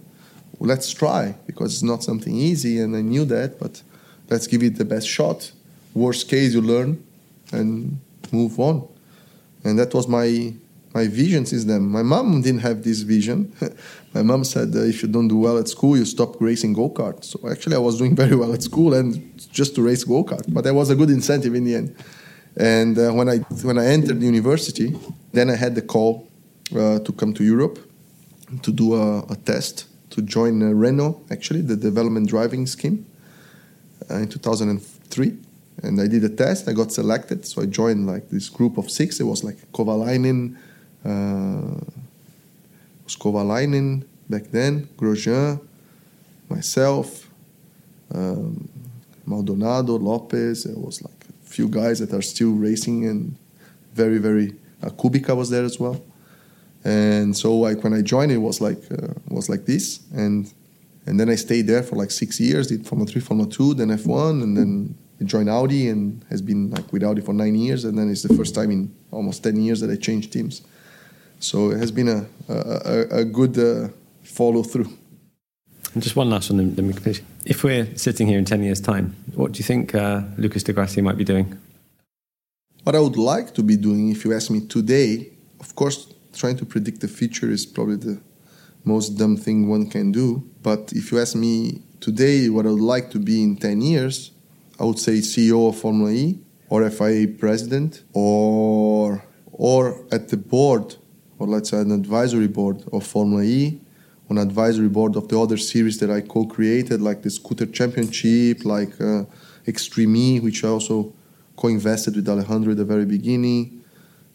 let's 0.67 0.91
try 0.93 1.35
because 1.47 1.75
it's 1.75 1.83
not 1.83 2.03
something 2.03 2.35
easy, 2.35 2.81
and 2.81 2.97
I 2.97 3.03
knew 3.03 3.25
that. 3.27 3.59
But 3.59 3.83
let's 4.31 4.47
give 4.47 4.63
it 4.63 4.77
the 4.77 4.85
best 4.85 5.09
shot. 5.09 5.53
Worst 5.95 6.29
case, 6.29 6.55
you 6.55 6.61
learn 6.61 7.03
and 7.53 7.99
move 8.33 8.59
on. 8.59 8.89
And 9.65 9.79
that 9.79 9.95
was 9.95 10.09
my 10.09 10.55
my 10.95 11.07
vision 11.09 11.47
since 11.47 11.65
then. 11.65 11.83
My 11.83 12.03
mom 12.03 12.43
didn't 12.43 12.61
have 12.61 12.83
this 12.83 13.01
vision. 13.01 13.53
my 14.15 14.23
mom 14.23 14.45
said, 14.45 14.75
if 14.75 15.03
you 15.03 15.09
don't 15.09 15.29
do 15.29 15.39
well 15.39 15.57
at 15.59 15.69
school, 15.69 15.97
you 15.97 16.05
stop 16.05 16.39
racing 16.41 16.75
go 16.75 16.91
kart. 16.91 17.25
So 17.25 17.41
actually, 17.51 17.77
I 17.77 17.79
was 17.79 17.97
doing 17.97 18.15
very 18.23 18.37
well 18.37 18.53
at 18.53 18.63
school 18.63 18.95
and 18.95 19.39
just 19.53 19.75
to 19.77 19.83
race 19.83 20.05
go 20.05 20.25
kart. 20.25 20.45
But 20.53 20.65
that 20.65 20.75
was 20.75 20.91
a 20.91 20.95
good 20.95 21.11
incentive 21.11 21.55
in 21.55 21.65
the 21.65 21.77
end. 21.77 21.97
And 22.57 22.99
uh, 22.99 23.11
when 23.13 23.29
I 23.29 23.39
when 23.65 23.79
I 23.79 23.87
entered 23.87 24.21
university, 24.21 24.95
then 25.33 25.49
I 25.49 25.57
had 25.57 25.75
the 25.75 25.83
call 25.83 26.29
uh, 26.77 26.99
to 26.99 27.13
come 27.13 27.33
to 27.35 27.45
Europe 27.45 27.79
to 28.63 28.71
do 28.71 28.95
a, 28.95 29.21
a 29.31 29.37
test 29.37 29.87
to 30.13 30.23
join 30.23 30.63
uh, 30.63 30.71
Renault, 30.71 31.21
actually, 31.31 31.63
the 31.63 31.77
development 31.77 32.29
driving 32.29 32.67
scheme 32.67 33.07
uh, 34.11 34.17
in 34.17 34.29
2003. 34.29 35.37
And 35.83 36.01
I 36.01 36.07
did 36.07 36.23
a 36.25 36.29
test, 36.29 36.69
I 36.69 36.73
got 36.73 36.93
selected. 36.93 37.47
So 37.47 37.63
I 37.63 37.67
joined 37.67 38.07
like 38.07 38.29
this 38.29 38.49
group 38.49 38.79
of 38.79 38.91
six. 38.91 39.21
It 39.21 39.25
was 39.25 39.43
like 39.43 39.57
Kovalainen, 39.73 40.57
uh, 41.05 41.81
Kovalainen 43.09 44.05
back 44.29 44.45
then, 44.45 44.89
Grosjean, 44.97 45.61
myself, 46.49 47.29
um, 48.15 48.69
Maldonado, 49.27 49.99
Lopez. 49.99 50.67
It 50.67 50.79
was 50.79 51.03
like 51.03 51.25
a 51.45 51.49
few 51.49 51.69
guys 51.69 51.99
that 52.01 52.13
are 52.15 52.23
still 52.23 52.53
racing 52.53 53.07
and 53.07 53.37
very, 53.95 54.19
very. 54.19 54.55
Uh, 54.83 54.89
Kubica 54.89 55.37
was 55.37 55.51
there 55.51 55.65
as 55.65 55.79
well, 55.79 56.03
and 56.85 57.37
so 57.37 57.55
like 57.57 57.85
when 57.85 57.95
I 57.95 58.03
joined, 58.03 58.33
it 58.33 58.39
was 58.39 58.61
like 58.61 58.81
uh, 58.91 59.15
was 59.29 59.49
like 59.49 59.67
this, 59.67 60.01
and 60.15 60.53
and 61.07 61.19
then 61.19 61.29
I 61.29 61.37
stayed 61.37 61.67
there 61.67 61.83
for 61.83 61.97
like 61.97 62.11
six 62.11 62.41
years. 62.41 62.69
Did 62.69 62.87
Formula 62.87 63.11
Three, 63.11 63.21
Formula 63.21 63.49
Two, 63.51 63.75
then 63.75 63.89
F1, 63.89 64.43
and 64.43 64.57
then 64.57 64.95
I 65.21 65.25
joined 65.25 65.49
Audi 65.49 65.89
and 65.89 66.25
has 66.31 66.43
been 66.43 66.71
like 66.71 66.93
with 66.93 67.03
Audi 67.03 67.21
for 67.21 67.33
nine 67.33 67.55
years, 67.55 67.85
and 67.85 67.97
then 67.99 68.11
it's 68.11 68.23
the 68.23 68.35
first 68.35 68.55
time 68.55 68.71
in 68.71 68.95
almost 69.11 69.43
ten 69.43 69.57
years 69.57 69.81
that 69.81 69.91
I 69.91 69.97
changed 69.97 70.33
teams. 70.33 70.63
So 71.39 71.71
it 71.71 71.79
has 71.79 71.91
been 71.91 72.09
a 72.09 72.27
a, 72.49 73.21
a 73.21 73.25
good 73.25 73.59
uh, 73.59 73.89
follow 74.23 74.63
through. 74.63 74.91
And 75.95 76.03
just 76.03 76.17
one 76.17 76.31
last 76.31 76.51
one, 76.51 76.75
then 76.75 76.87
we 76.87 76.95
can 76.95 77.03
finish. 77.03 77.23
If 77.45 77.65
we're 77.65 77.87
sitting 77.97 78.27
here 78.27 78.39
in 78.39 78.45
10 78.45 78.63
years' 78.63 78.81
time, 78.81 79.15
what 79.35 79.53
do 79.53 79.59
you 79.59 79.65
think 79.65 79.95
uh, 79.95 80.23
Lucas 80.39 80.63
di 80.63 80.73
Grassi 80.73 81.03
might 81.03 81.19
be 81.19 81.25
doing? 81.25 81.59
What 82.85 82.97
I 82.97 83.01
would 83.01 83.19
like 83.19 83.53
to 83.55 83.63
be 83.63 83.77
doing, 83.77 84.11
if 84.11 84.25
you 84.25 84.33
ask 84.33 84.51
me 84.51 84.61
today, 84.61 85.31
of 85.61 85.75
course, 85.75 86.12
trying 86.33 86.57
to 86.59 86.65
predict 86.65 87.01
the 87.01 87.09
future 87.09 87.51
is 87.51 87.67
probably 87.67 87.97
the 87.97 88.21
most 88.85 89.11
dumb 89.11 89.37
thing 89.37 89.69
one 89.69 89.89
can 89.89 90.13
do. 90.13 90.43
But 90.63 90.93
if 90.93 91.13
you 91.13 91.21
ask 91.21 91.35
me 91.35 91.83
today 92.01 92.49
what 92.49 92.67
I 92.67 92.71
would 92.71 92.81
like 92.81 93.11
to 93.11 93.19
be 93.19 93.43
in 93.43 93.57
10 93.57 93.81
years, 93.81 94.33
I 94.81 94.85
would 94.85 94.99
say 94.99 95.19
CEO 95.19 95.69
of 95.69 95.79
Formula 95.79 96.11
E 96.11 96.39
or 96.69 96.89
FIA 96.91 97.29
president 97.29 98.03
or 98.13 99.25
or 99.53 100.05
at 100.11 100.29
the 100.29 100.37
board 100.37 100.97
or 101.39 101.47
let's 101.47 101.71
say 101.71 101.79
an 101.79 101.93
advisory 101.93 102.49
board 102.49 102.83
of 102.93 103.07
Formula 103.07 103.43
E 103.43 103.81
an 104.33 104.39
advisory 104.39 104.89
board 104.89 105.17
of 105.17 105.29
the 105.29 105.39
other 105.39 105.57
series 105.57 105.99
that 105.99 106.11
I 106.11 106.21
co-created, 106.21 107.01
like 107.01 107.23
the 107.23 107.31
Scooter 107.31 107.67
Championship, 107.67 108.65
like 108.65 109.01
uh, 109.01 109.25
Extreme 109.69 110.17
E, 110.17 110.41
which 110.41 110.65
I 110.65 110.69
also 110.69 111.13
co-invested 111.57 112.17
with 112.17 112.29
Alejandro 112.29 112.73
at 112.73 112.79
the 112.79 112.85
very 112.85 113.05
beginning. 113.05 113.82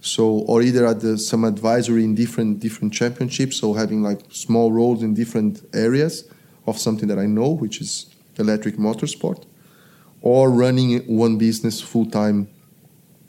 So, 0.02 0.26
or 0.26 0.62
either 0.62 0.86
at 0.86 1.02
the, 1.02 1.18
some 1.18 1.44
advisory 1.44 2.04
in 2.04 2.14
different 2.14 2.60
different 2.60 2.94
championships, 2.94 3.58
so 3.58 3.74
having 3.74 4.04
like 4.04 4.22
small 4.30 4.72
roles 4.72 5.02
in 5.02 5.14
different 5.14 5.64
areas 5.74 6.30
of 6.68 6.78
something 6.78 7.08
that 7.08 7.18
I 7.18 7.26
know, 7.26 7.50
which 7.50 7.82
is 7.82 8.06
electric 8.38 8.76
motorsport, 8.78 9.46
or 10.22 10.52
running 10.52 11.00
one 11.08 11.38
business 11.38 11.82
full 11.82 12.06
time, 12.06 12.48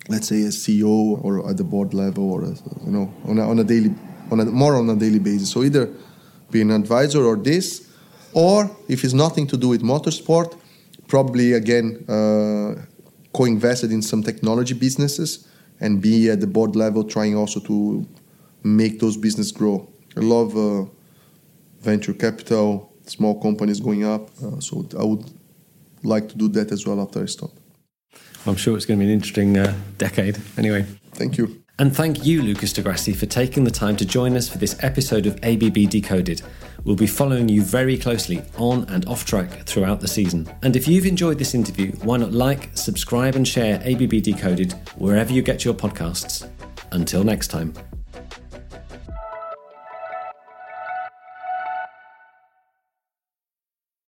let's 0.09 0.29
say 0.29 0.43
as 0.43 0.57
CEO 0.57 1.25
or 1.25 1.49
at 1.49 1.57
the 1.57 1.65
board 1.65 1.95
level, 1.95 2.31
or 2.31 2.45
you 2.45 2.93
know 2.93 3.13
on 3.25 3.39
a, 3.39 3.49
on 3.49 3.59
a 3.59 3.65
daily, 3.65 3.95
on 4.31 4.41
a 4.41 4.45
more 4.45 4.77
on 4.77 4.91
a 4.91 4.97
daily 4.97 5.19
basis. 5.19 5.51
So 5.51 5.63
either 5.63 5.89
be 6.51 6.61
an 6.61 6.71
advisor 6.71 7.25
or 7.25 7.37
this, 7.37 7.89
or 8.35 8.71
if 8.89 9.05
it's 9.05 9.15
nothing 9.15 9.47
to 9.49 9.57
do 9.57 9.69
with 9.69 9.83
motorsport, 9.83 10.55
probably 11.07 11.55
again 11.55 12.05
uh, 12.09 12.75
co-invested 13.33 13.91
in 13.91 14.03
some 14.03 14.23
technology 14.23 14.75
businesses 14.75 15.49
and 15.81 16.01
be 16.01 16.31
at 16.31 16.41
the 16.41 16.47
board 16.47 16.77
level 16.77 17.05
trying 17.05 17.37
also 17.37 17.61
to 17.61 18.07
make 18.63 19.01
those 19.01 19.17
business 19.17 19.53
grow. 19.53 19.89
I 20.17 20.21
love 20.21 20.57
uh, 20.57 20.87
venture 21.81 22.13
capital, 22.13 22.93
small 23.07 23.41
companies 23.41 23.81
going 23.81 24.05
up, 24.05 24.31
uh, 24.43 24.61
so 24.61 24.89
I 24.99 25.05
would 25.05 25.25
like 26.03 26.29
to 26.31 26.37
do 26.37 26.49
that 26.49 26.73
as 26.73 26.87
well 26.87 27.01
after 27.01 27.23
I 27.23 27.27
stop. 27.27 27.51
I'm 28.47 28.57
sure 28.57 28.77
it's 28.77 28.87
going 28.87 28.99
to 28.99 29.05
be 29.05 29.11
an 29.11 29.15
interesting 29.15 29.59
uh, 29.59 29.75
decade. 29.99 30.39
Anyway, 30.57 30.87
thank 31.13 31.39
you. 31.39 31.63
And 31.79 31.95
thank 31.95 32.25
you, 32.27 32.43
Lucas 32.43 32.73
di 32.73 32.83
Grassi, 32.83 33.13
for 33.13 33.27
taking 33.27 33.65
the 33.65 33.71
time 33.71 33.97
to 33.97 34.05
join 34.05 34.37
us 34.37 34.49
for 34.49 34.59
this 34.59 34.77
episode 34.83 35.27
of 35.27 35.37
ABB 35.45 35.89
Decoded. 35.89 36.43
We'll 36.85 36.97
be 36.97 37.07
following 37.07 37.49
you 37.49 37.63
very 37.63 37.99
closely 37.99 38.43
on 38.57 38.85
and 38.89 39.07
off 39.07 39.25
track 39.25 39.51
throughout 39.67 40.01
the 40.01 40.09
season. 40.09 40.49
And 40.63 40.77
if 40.77 40.89
you've 40.89 41.07
enjoyed 41.07 41.39
this 41.39 41.55
interview, 41.55 41.93
why 42.03 42.17
not 42.17 42.33
like, 42.33 42.71
subscribe, 42.75 43.35
and 43.35 43.47
share 43.47 43.83
ABB 43.85 44.23
Decoded 44.23 44.73
wherever 44.97 45.33
you 45.33 45.43
get 45.43 45.65
your 45.65 45.75
podcasts. 45.75 46.49
Until 46.93 47.25
next 47.25 47.49
time. 47.49 47.75